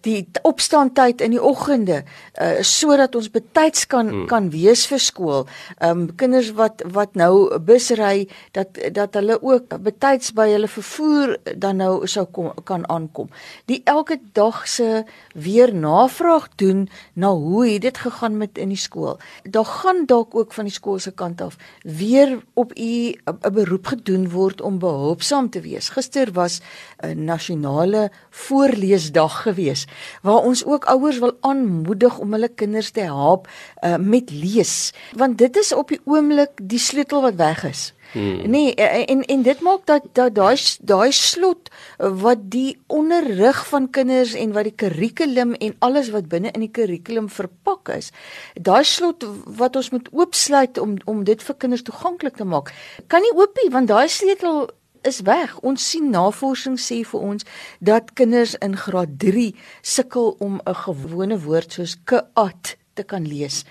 die 0.05 0.21
opstaantyd 0.45 1.21
in 1.25 1.33
die 1.33 1.41
oggende 1.41 2.03
uh, 2.03 2.61
sodat 2.61 3.15
ons 3.17 3.29
betyds 3.33 3.87
kan 3.89 4.09
hmm. 4.11 4.25
kan 4.29 4.49
wees 4.53 4.85
vir 4.89 5.01
skool. 5.01 5.45
Ehm 5.79 6.05
um, 6.05 6.15
kinders 6.19 6.51
wat 6.57 6.83
wat 6.93 7.15
nou 7.17 7.57
busry 7.59 8.27
dat 8.57 8.77
dat 8.93 9.17
hulle 9.17 9.37
ook 9.41 9.77
betyds 9.83 10.33
by 10.37 10.47
hulle 10.53 10.69
vervoer 10.69 11.35
dan 11.57 11.81
nou 11.81 12.07
sou 12.07 12.25
kom, 12.25 12.51
kan 12.63 12.85
aankom. 12.89 13.29
Die 13.71 13.81
elke 13.85 14.19
dag 14.37 14.67
se 14.69 15.03
weer 15.33 15.73
navraag 15.73 16.47
doen 16.61 16.85
na 17.13 17.31
hoe 17.33 17.65
het 17.67 17.81
dit 17.81 17.97
gegaan 17.97 18.37
met 18.37 18.57
in 18.61 18.69
die 18.73 18.79
skool. 18.79 19.17
Daar 19.43 19.65
gaan 19.65 20.05
dalk 20.05 20.35
ook 20.35 20.53
van 20.53 20.69
die 20.69 20.73
skool 20.73 20.99
se 20.99 21.11
kant 21.11 21.41
af 21.41 21.57
weer 21.83 22.37
op 22.53 22.77
u 22.77 23.15
'n 23.25 23.53
beroep 23.53 23.87
gedoen 23.87 24.29
word 24.29 24.61
om 24.61 24.79
behulpsaam 24.79 25.49
te 25.49 25.61
wees. 25.61 25.89
Gister 25.89 26.31
was 26.31 26.61
'n 27.01 27.25
nasionale 27.25 28.11
voorleesdag 28.29 29.41
geweest 29.41 29.94
waar 30.21 30.43
ons 30.43 30.65
ook 30.65 30.85
ouers 30.85 31.19
wil 31.19 31.37
aanmoedig 31.41 32.17
om 32.19 32.31
hulle 32.31 32.49
kinders 32.49 32.91
te 32.91 33.05
help 33.07 33.47
uh, 33.47 33.95
met 33.97 34.31
lees 34.31 34.93
want 35.13 35.37
dit 35.37 35.57
is 35.57 35.73
op 35.73 35.89
die 35.93 36.01
oomblik 36.03 36.59
die 36.61 36.79
sleutel 36.79 37.21
wat 37.21 37.35
weg 37.35 37.63
is. 37.63 37.93
Hmm. 38.11 38.49
Nee 38.49 38.75
en 38.75 39.25
en 39.25 39.41
dit 39.41 39.59
maak 39.59 39.85
dat 39.85 40.03
dat 40.11 40.35
daai 40.35 40.55
daai 40.79 41.11
slot 41.11 41.69
wat 41.97 42.45
die 42.53 42.77
onderrig 42.87 43.67
van 43.67 43.89
kinders 43.89 44.33
en 44.33 44.53
wat 44.53 44.69
die 44.69 44.75
kurrikulum 44.75 45.53
en 45.53 45.75
alles 45.79 46.09
wat 46.09 46.29
binne 46.31 46.51
in 46.51 46.63
die 46.63 46.71
kurrikulum 46.71 47.29
verpak 47.29 47.91
is. 47.97 48.11
Daai 48.53 48.83
slot 48.83 49.25
wat 49.45 49.75
ons 49.75 49.89
moet 49.89 50.07
oopsluit 50.11 50.77
om 50.77 50.95
om 51.05 51.23
dit 51.23 51.43
vir 51.43 51.55
kinders 51.55 51.83
toeganklik 51.83 52.39
te 52.39 52.47
maak. 52.47 52.71
Kan 53.07 53.21
nie 53.21 53.35
oopie 53.35 53.69
want 53.71 53.91
daai 53.91 54.07
sleutel 54.07 54.69
is 55.05 55.21
weg. 55.25 55.57
Ons 55.61 55.89
sien 55.89 56.09
navorsing 56.09 56.79
sê 56.81 57.01
vir 57.07 57.19
ons 57.19 57.45
dat 57.79 58.13
kinders 58.13 58.55
in 58.65 58.77
graad 58.77 59.19
3 59.21 59.51
sukkel 59.81 60.35
om 60.39 60.61
'n 60.65 60.75
gewone 60.85 61.39
woord 61.39 61.71
soos 61.71 61.97
kat 62.03 62.75
te 62.95 63.03
kan 63.03 63.27
lees. 63.27 63.63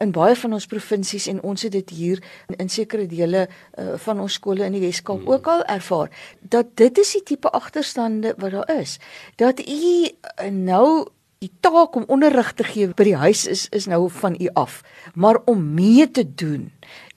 In 0.00 0.12
baie 0.12 0.36
van 0.36 0.52
ons 0.56 0.66
provinsies 0.66 1.26
en 1.26 1.42
ons 1.42 1.62
het 1.62 1.72
dit 1.72 1.90
hier 1.90 2.22
in, 2.48 2.56
in 2.56 2.70
sekere 2.72 3.06
dele 3.06 3.46
uh, 3.48 3.94
van 4.04 4.20
ons 4.20 4.38
skole 4.40 4.64
in 4.64 4.72
die 4.72 4.80
Weskaap 4.80 5.20
hmm. 5.20 5.32
ook 5.32 5.46
al 5.46 5.64
ervaar 5.64 6.10
dat 6.40 6.76
dit 6.80 6.98
is 6.98 7.12
die 7.12 7.22
tipe 7.22 7.50
agterstande 7.50 8.34
wat 8.38 8.50
daar 8.56 8.80
is. 8.80 8.98
Dat 9.36 9.60
u 9.60 10.08
nou 10.50 11.08
Die 11.42 11.50
taak 11.60 11.96
om 11.98 12.04
onderrig 12.06 12.52
te 12.54 12.62
gee 12.62 12.92
by 12.94 13.04
die 13.08 13.18
huis 13.18 13.48
is 13.50 13.64
is 13.74 13.88
nou 13.90 14.04
van 14.20 14.36
u 14.38 14.46
af, 14.54 14.82
maar 15.18 15.40
om 15.50 15.64
mee 15.74 16.04
te 16.06 16.22
doen, 16.22 16.68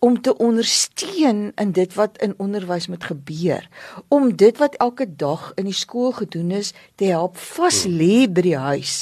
om 0.02 0.16
te 0.22 0.34
ondersteun 0.42 1.52
in 1.62 1.74
dit 1.78 1.94
wat 1.94 2.18
in 2.26 2.34
onderwys 2.42 2.88
moet 2.90 3.06
gebeur, 3.06 3.68
om 4.08 4.32
dit 4.36 4.58
wat 4.58 4.80
elke 4.82 5.06
dag 5.06 5.52
in 5.62 5.70
die 5.70 5.78
skool 5.78 6.10
gedoen 6.18 6.56
is 6.58 6.74
te 6.98 7.12
help 7.12 7.38
vas 7.38 7.84
lê 7.86 8.26
by 8.26 8.48
die 8.48 8.58
huis, 8.58 8.96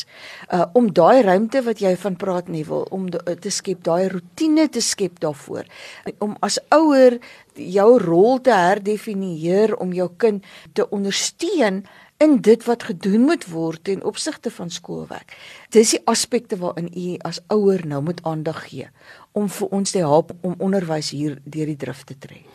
uh, 0.51 0.65
om 0.75 0.91
daai 0.91 1.23
ruimte 1.23 1.63
wat 1.63 1.79
jy 1.79 1.95
van 2.03 2.19
praat 2.19 2.51
nie 2.51 2.65
wil 2.67 2.83
om 2.91 3.07
te 3.07 3.51
skep, 3.51 3.79
daai 3.87 4.11
rotine 4.11 4.67
te 4.67 4.83
skep 4.83 5.23
daarvoor, 5.23 5.71
om 6.19 6.35
as 6.43 6.59
ouer 6.75 7.21
jou 7.55 7.89
rol 8.01 8.41
te 8.43 8.51
herdefinieer 8.51 9.77
om 9.79 9.95
jou 9.95 10.09
kind 10.17 10.43
te 10.75 10.83
ondersteun 10.89 11.85
in 12.23 12.37
dit 12.41 12.63
wat 12.63 12.83
gedoen 12.87 13.25
moet 13.27 13.45
word 13.51 13.83
ten 13.83 14.03
opsigte 14.07 14.51
van 14.51 14.69
skoolwerk. 14.71 15.35
Dis 15.75 15.91
die 15.91 15.99
aspekte 16.07 16.55
waarin 16.61 16.87
u 16.95 17.17
as 17.27 17.41
ouer 17.51 17.83
nou 17.87 17.99
moet 18.03 18.21
aandag 18.23 18.61
gee 18.69 18.87
om 19.33 19.49
vir 19.49 19.71
ons 19.75 19.91
te 19.91 19.99
help 19.99 20.31
om 20.41 20.55
onderwys 20.61 21.09
hier 21.11 21.39
deur 21.43 21.67
die 21.71 21.79
drif 21.83 22.03
te 22.07 22.15
trek. 22.15 22.45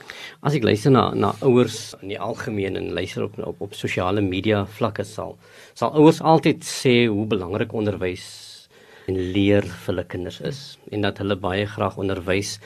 As 0.40 0.57
ek 0.57 0.64
luister 0.64 0.94
na 0.94 1.11
na 1.14 1.35
ouers 1.44 1.81
in 2.00 2.14
die 2.14 2.20
algemeen 2.20 2.78
en 2.81 2.92
luister 2.96 3.26
op 3.26 3.37
op, 3.38 3.61
op 3.68 3.74
sosiale 3.74 4.24
media 4.24 4.64
vlakke 4.78 5.04
sal 5.04 5.37
sal 5.74 5.92
ouers 5.98 6.22
altyd 6.22 6.64
sê 6.64 6.94
hoe 7.11 7.26
belangrik 7.26 7.74
onderwys 7.74 8.28
en 9.09 9.18
leer 9.35 9.64
vir 9.64 9.87
hulle 9.90 10.04
kinders 10.14 10.40
is 10.44 10.62
en 10.92 11.04
dat 11.04 11.20
hulle 11.22 11.37
baie 11.40 11.66
graag 11.66 11.96
onderwys 12.00 12.57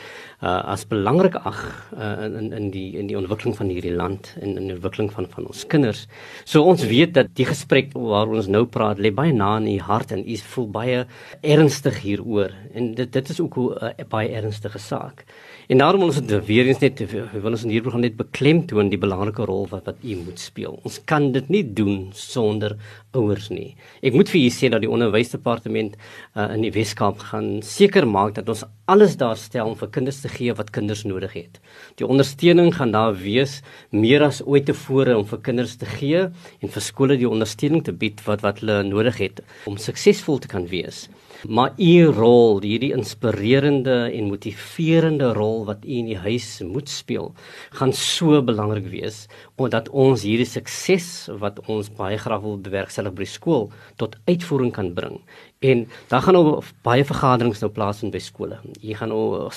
uh, 0.42 0.61
as 0.74 0.85
belangrik 0.90 1.37
ag 1.46 1.61
uh, 1.94 2.26
in 2.26 2.50
in 2.52 2.70
die 2.74 2.98
in 2.98 3.07
die 3.07 3.16
ontwikkeling 3.18 3.55
van 3.57 3.70
hierdie 3.70 3.94
land 3.94 4.33
en 4.40 4.57
in 4.57 4.66
die 4.68 4.76
ontwikkeling 4.76 5.12
van 5.14 5.28
van 5.31 5.46
ons 5.46 5.64
kinders. 5.70 6.07
So 6.44 6.66
ons 6.66 6.85
weet 6.90 7.14
dat 7.14 7.31
die 7.38 7.46
gesprek 7.46 7.94
waar 7.94 8.28
ons 8.28 8.50
nou 8.50 8.64
praat 8.66 8.98
lê 8.98 9.12
baie 9.14 9.33
na 9.33 9.55
in 9.61 9.70
u 9.76 9.78
hart 9.87 10.12
en 10.12 10.26
u 10.26 10.37
voel 10.55 10.68
baie 10.74 11.05
ernstig 11.40 12.02
hieroor 12.02 12.55
en 12.74 12.94
dit 12.98 13.12
dit 13.12 13.31
is 13.35 13.40
ook 13.40 13.57
'n 13.57 13.94
uh, 13.94 14.09
baie 14.09 14.28
ernstige 14.28 14.78
saak. 14.78 15.24
En 15.68 15.78
daarom 15.78 16.02
ons 16.02 16.16
het 16.16 16.46
weer 16.46 16.66
eens 16.66 16.81
net 16.83 16.98
wil 17.12 17.52
ons 17.55 17.62
in 17.62 17.70
hierdie 17.70 17.87
program 17.87 18.02
net 18.02 18.16
beklemtoon 18.16 18.90
die 18.90 18.98
belangrike 18.98 19.44
rol 19.46 19.66
wat 19.70 19.87
wat 19.87 20.02
u 20.02 20.16
moet 20.24 20.38
speel. 20.38 20.78
Ons 20.83 20.98
kan 21.05 21.33
dit 21.33 21.48
nie 21.48 21.62
doen 21.72 22.11
sonder 22.12 22.76
ouers 23.12 23.48
nie. 23.48 23.76
Ek 24.02 24.12
moet 24.12 24.28
vir 24.33 24.40
u 24.40 24.50
sê 24.50 24.68
dat 24.72 24.83
die 24.83 24.90
onderwysdepartement 24.90 25.96
uh, 26.35 26.50
in 26.55 26.62
die 26.66 26.72
Weskaap 26.74 27.18
gaan 27.31 27.62
seker 27.62 28.09
maak 28.09 28.35
dat 28.35 28.48
ons 28.48 28.64
alles 28.90 29.16
daar 29.16 29.37
stel 29.37 29.72
om 29.72 29.78
vir 29.78 29.92
kinders 29.94 30.20
te 30.20 30.31
gee 30.34 30.54
wat 30.58 30.72
kinders 30.74 31.04
nodig 31.08 31.34
het. 31.36 31.60
Die 32.00 32.06
ondersteuning 32.06 32.72
gaan 32.76 32.92
daar 32.94 33.14
wees 33.18 33.60
meer 33.90 34.24
as 34.26 34.42
ooit 34.44 34.66
tevore 34.70 35.16
om 35.18 35.26
vir 35.28 35.42
kinders 35.48 35.76
te 35.80 35.88
gee 35.98 36.28
en 36.28 36.74
vir 36.76 36.88
skole 36.88 37.18
die 37.20 37.28
ondersteuning 37.28 37.84
te 37.84 37.92
bied 37.92 38.22
wat 38.26 38.44
wat 38.46 38.62
hulle 38.62 38.82
nodig 38.88 39.20
het 39.22 39.44
om 39.70 39.80
suksesvol 39.80 40.42
te 40.42 40.50
kan 40.52 40.68
wees. 40.70 41.06
Maar 41.48 41.72
u 41.76 42.04
rol, 42.14 42.60
hierdie 42.62 42.92
inspirerende 42.94 44.12
en 44.14 44.28
motiverende 44.30 45.32
rol 45.34 45.64
wat 45.66 45.82
u 45.82 45.96
in 45.98 46.12
die 46.12 46.18
huis 46.18 46.60
moet 46.62 46.88
speel, 46.88 47.32
gaan 47.74 47.90
so 47.92 48.38
belangrik 48.46 48.86
wees 48.92 49.26
omdat 49.58 49.90
ons 49.90 50.22
hierdie 50.26 50.46
sukses 50.46 51.08
wat 51.42 51.58
ons 51.66 51.90
baie 51.98 52.18
graag 52.18 52.44
wil 52.46 52.60
bewerkstellig 52.62 53.14
by 53.18 53.26
skool 53.26 53.68
tot 53.98 54.16
uitvoering 54.30 54.70
kan 54.74 54.94
bring. 54.94 55.18
En 55.62 55.86
dan 56.10 56.22
gaan 56.22 56.38
nou 56.38 56.62
baie 56.86 57.04
vergaderings 57.06 57.62
nou 57.62 57.70
plaasvind 57.74 58.14
by 58.14 58.22
skole. 58.22 58.62
Jy 58.78 58.98
gaan 58.98 59.10
nou 59.14 59.50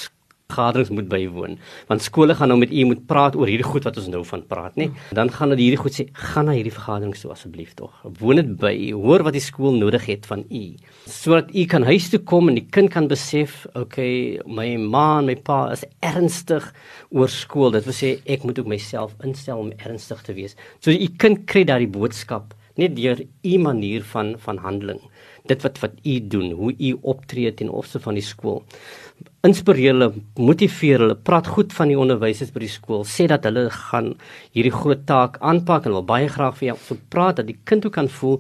vergaderings 0.49 0.89
moet 0.89 1.07
bywoon. 1.09 1.57
Want 1.89 2.01
skole 2.01 2.35
gaan 2.35 2.51
nou 2.51 2.59
met 2.59 2.71
u 2.71 2.85
moet 2.85 3.05
praat 3.09 3.35
oor 3.35 3.49
hierdie 3.49 3.65
goed 3.65 3.83
wat 3.83 3.97
ons 3.97 4.07
nou 4.13 4.23
van 4.25 4.43
praat 4.45 4.75
nê 4.77 4.89
dan 5.17 5.29
gaan 5.33 5.49
hulle 5.49 5.61
hierdie 5.61 5.81
goed 5.81 5.95
sê 5.95 6.05
gaan 6.13 6.45
na 6.49 6.55
hierdie 6.55 6.73
vergaderings 6.73 7.23
toe 7.23 7.31
asseblief 7.33 7.73
tog. 7.73 7.93
Woon 8.19 8.41
dit 8.41 8.51
by. 8.61 8.75
Hoor 8.93 9.25
wat 9.25 9.33
die 9.33 9.43
skool 9.43 9.77
nodig 9.79 10.05
het 10.05 10.25
van 10.29 10.45
u. 10.49 10.63
Sodat 11.09 11.49
u 11.49 11.65
kan 11.65 11.83
huis 11.83 12.09
toe 12.13 12.21
kom 12.21 12.49
en 12.49 12.59
die 12.59 12.67
kind 12.77 12.93
kan 12.93 13.09
besef 13.11 13.65
okay 13.75 14.39
my 14.45 14.75
ma 14.77 15.19
en 15.19 15.31
my 15.31 15.35
pa 15.35 15.71
is 15.73 15.85
ernstig 16.05 16.67
oor 17.09 17.31
skool. 17.31 17.73
Dit 17.75 17.89
wil 17.89 17.97
sê 17.97 18.15
ek 18.25 18.45
moet 18.45 18.59
ook 18.61 18.69
myself 18.69 19.15
instel 19.25 19.65
om 19.65 19.73
ernstig 19.77 20.21
te 20.25 20.37
wees. 20.37 20.55
So 20.79 20.93
u 20.93 21.09
kind 21.17 21.45
kry 21.49 21.65
daai 21.65 21.87
boodskap 21.89 22.53
net 22.75 22.95
deur 22.95 23.21
u 23.23 23.57
manier 23.63 24.03
van 24.03 24.35
van 24.45 24.57
handeling. 24.61 25.01
Dit 25.47 25.61
wat 25.63 25.79
wat 25.79 25.99
u 26.03 26.19
doen 26.27 26.51
hoe 26.51 26.73
u 26.77 26.95
optree 27.01 27.53
ten 27.53 27.69
opsigte 27.69 28.03
van 28.07 28.17
die 28.19 28.25
skool 28.25 28.63
inspireer 29.45 29.93
hulle, 29.93 30.09
motiveer 30.41 31.03
hulle, 31.03 31.17
praat 31.27 31.47
goed 31.53 31.73
van 31.75 31.91
die 31.91 31.97
onderwysers 31.99 32.53
by 32.53 32.63
die 32.63 32.71
skool, 32.71 33.03
sê 33.05 33.27
dat 33.29 33.45
hulle 33.47 33.67
gaan 33.73 34.13
hierdie 34.55 34.73
groot 34.73 35.05
taak 35.09 35.37
aanpak 35.45 35.85
en 35.85 35.95
wil 35.97 36.07
baie 36.07 36.29
graag 36.31 36.57
vir 36.59 36.71
jou 36.71 36.77
so 36.87 36.97
praat 37.13 37.41
dat 37.41 37.49
die 37.49 37.59
kind 37.69 37.85
ook 37.85 37.95
kan 37.99 38.09
voel 38.09 38.39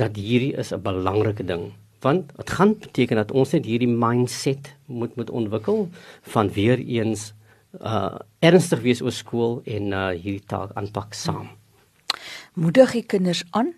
dat 0.00 0.16
hierdie 0.18 0.54
is 0.58 0.72
'n 0.72 0.82
belangrike 0.82 1.46
ding. 1.46 1.72
Want 2.00 2.36
dit 2.36 2.50
gaan 2.50 2.74
beteken 2.78 3.16
dat 3.16 3.32
ons 3.32 3.52
net 3.52 3.64
hierdie 3.64 3.88
mindset 3.88 4.74
moet 4.86 5.16
moet 5.16 5.30
ontwikkel 5.30 5.88
van 6.22 6.50
weer 6.50 6.78
eens 6.78 7.32
uh 7.80 8.18
ernstig 8.40 8.80
wees 8.80 9.02
oor 9.02 9.12
skool 9.12 9.62
en 9.64 9.92
uh 9.92 10.10
hierdie 10.10 10.46
taak 10.46 10.70
aanpak 10.74 11.14
saam. 11.14 11.48
Moedig 12.54 12.92
die 12.92 13.06
kinders 13.06 13.44
aan 13.50 13.74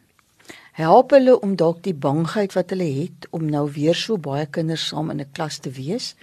help 0.77 1.15
hulle 1.17 1.39
om 1.41 1.55
dalk 1.57 1.79
die 1.87 1.97
bangheid 1.97 2.53
wat 2.53 2.73
hulle 2.75 2.87
het 2.99 3.27
om 3.37 3.47
nou 3.49 3.65
weer 3.73 3.97
so 3.97 4.21
baie 4.21 4.45
kinders 4.53 4.89
saam 4.91 5.11
in 5.11 5.21
'n 5.21 5.33
klas 5.33 5.59
te 5.59 5.71
wees 5.71 6.15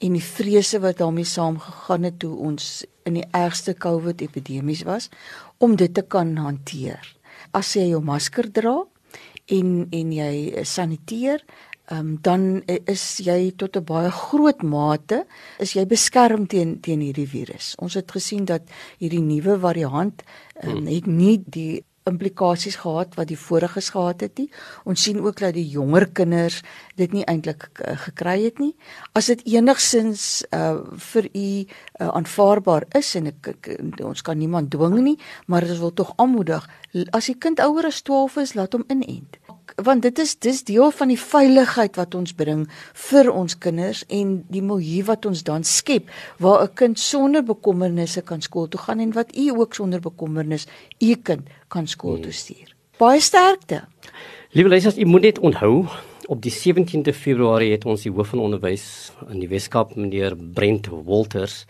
en 0.00 0.12
die 0.12 0.28
vrese 0.36 0.80
wat 0.80 0.98
daarmee 0.98 1.24
saamgegaan 1.24 2.04
het 2.04 2.18
toe 2.18 2.36
ons 2.36 2.84
in 3.04 3.14
die 3.14 3.28
ergste 3.32 3.74
COVID 3.74 4.20
epidemies 4.20 4.82
was 4.84 5.08
om 5.58 5.76
dit 5.76 5.94
te 5.94 6.02
kan 6.02 6.36
hanteer. 6.36 7.16
As 7.52 7.74
jy 7.76 7.88
jou 7.88 8.02
masker 8.02 8.50
dra 8.52 8.84
en 9.46 9.88
en 9.90 10.12
jy 10.12 10.64
saniteer, 10.64 11.40
um, 11.90 12.18
dan 12.20 12.62
is 12.66 13.18
jy 13.18 13.52
tot 13.56 13.76
'n 13.76 13.84
baie 13.84 14.10
groot 14.10 14.62
mate 14.62 15.26
is 15.58 15.72
jy 15.72 15.86
beskerm 15.86 16.46
teen 16.46 16.80
teen 16.80 17.00
hierdie 17.00 17.28
virus. 17.28 17.74
Ons 17.78 17.94
het 17.94 18.10
gesien 18.10 18.44
dat 18.44 18.62
hierdie 18.98 19.22
nuwe 19.22 19.58
variant 19.58 20.22
um, 20.62 20.86
het 20.86 21.06
nie 21.06 21.42
die 21.46 21.84
implikasies 22.04 22.76
gehad 22.82 23.14
wat 23.16 23.30
die 23.30 23.38
voriges 23.40 23.88
gehad 23.94 24.20
het 24.20 24.36
nie. 24.38 24.50
Ons 24.84 25.02
sien 25.06 25.22
ook 25.24 25.38
dat 25.40 25.54
die 25.56 25.64
jonger 25.64 26.04
kinders 26.12 26.58
dit 27.00 27.12
nie 27.16 27.24
eintlik 27.24 27.70
uh, 27.80 27.94
gekry 28.02 28.42
het 28.42 28.60
nie. 28.60 28.74
As 29.16 29.30
dit 29.32 29.40
enigsins 29.54 30.44
uh, 30.52 30.82
vir 31.12 31.30
u 31.32 31.46
uh, 31.64 32.10
aanvaarbaar 32.10 32.84
is 33.00 33.14
en 33.16 33.30
ek, 33.32 33.54
ek, 33.54 33.70
ons 34.04 34.20
kan 34.20 34.36
niemand 34.36 34.68
dwing 34.74 34.98
nie, 35.00 35.16
maar 35.48 35.64
dit 35.64 35.80
wil 35.80 35.94
tog 35.96 36.12
aanmoedig 36.20 36.68
as 37.16 37.32
die 37.32 37.38
kind 37.40 37.58
ouer 37.64 37.88
as 37.88 38.04
12 38.04 38.36
is, 38.44 38.54
laat 38.54 38.76
hom 38.76 38.84
inent 38.92 39.40
want 39.76 40.02
dit 40.02 40.18
is 40.18 40.38
dis 40.38 40.62
deel 40.64 40.90
van 40.90 41.08
die 41.08 41.18
veiligheid 41.20 41.96
wat 41.96 42.14
ons 42.14 42.32
bring 42.32 42.66
vir 43.08 43.30
ons 43.32 43.58
kinders 43.58 44.04
en 44.08 44.44
die 44.48 44.62
milieu 44.62 45.04
wat 45.04 45.26
ons 45.26 45.42
dan 45.42 45.64
skep 45.64 46.10
waar 46.38 46.62
'n 46.64 46.74
kind 46.74 46.98
sonder 46.98 47.42
bekommernisse 47.42 48.22
kan 48.22 48.40
skool 48.42 48.68
toe 48.68 48.80
gaan 48.80 49.00
en 49.00 49.12
wat 49.12 49.36
u 49.36 49.50
ook 49.50 49.74
sonder 49.74 50.00
bekommernis 50.00 50.66
u 51.00 51.14
kind 51.14 51.48
kan 51.68 51.86
skool 51.86 52.20
toe 52.20 52.32
stuur. 52.32 52.74
Baie 52.98 53.20
sterkte. 53.20 53.84
Liewe 54.50 54.68
leerders, 54.68 54.98
u 54.98 55.04
moet 55.04 55.22
net 55.22 55.38
onthou 55.38 55.86
op 56.28 56.40
die 56.42 56.52
17de 56.52 57.12
Februarie 57.14 57.72
het 57.72 57.84
ons 57.88 58.04
die 58.06 58.12
hoof 58.12 58.32
van 58.32 58.42
onderwys 58.44 58.86
in 59.28 59.40
die 59.42 59.48
Weskaap 59.50 59.94
meneer 59.98 60.36
Brent 60.36 60.88
Walters 60.90 61.64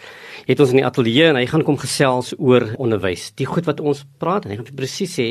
het 0.46 0.60
ons 0.60 0.74
in 0.74 0.80
die 0.80 0.86
ateljee 0.86 1.30
en 1.30 1.38
hy 1.38 1.46
gaan 1.50 1.64
kom 1.66 1.78
gesels 1.80 2.32
oor 2.38 2.66
onderwys. 2.82 3.30
Die 3.38 3.48
goed 3.48 3.66
wat 3.68 3.82
ons 3.82 4.04
praat 4.22 4.44
en 4.44 4.54
hy 4.54 4.60
gaan 4.60 4.76
presies 4.76 5.16
sê 5.18 5.28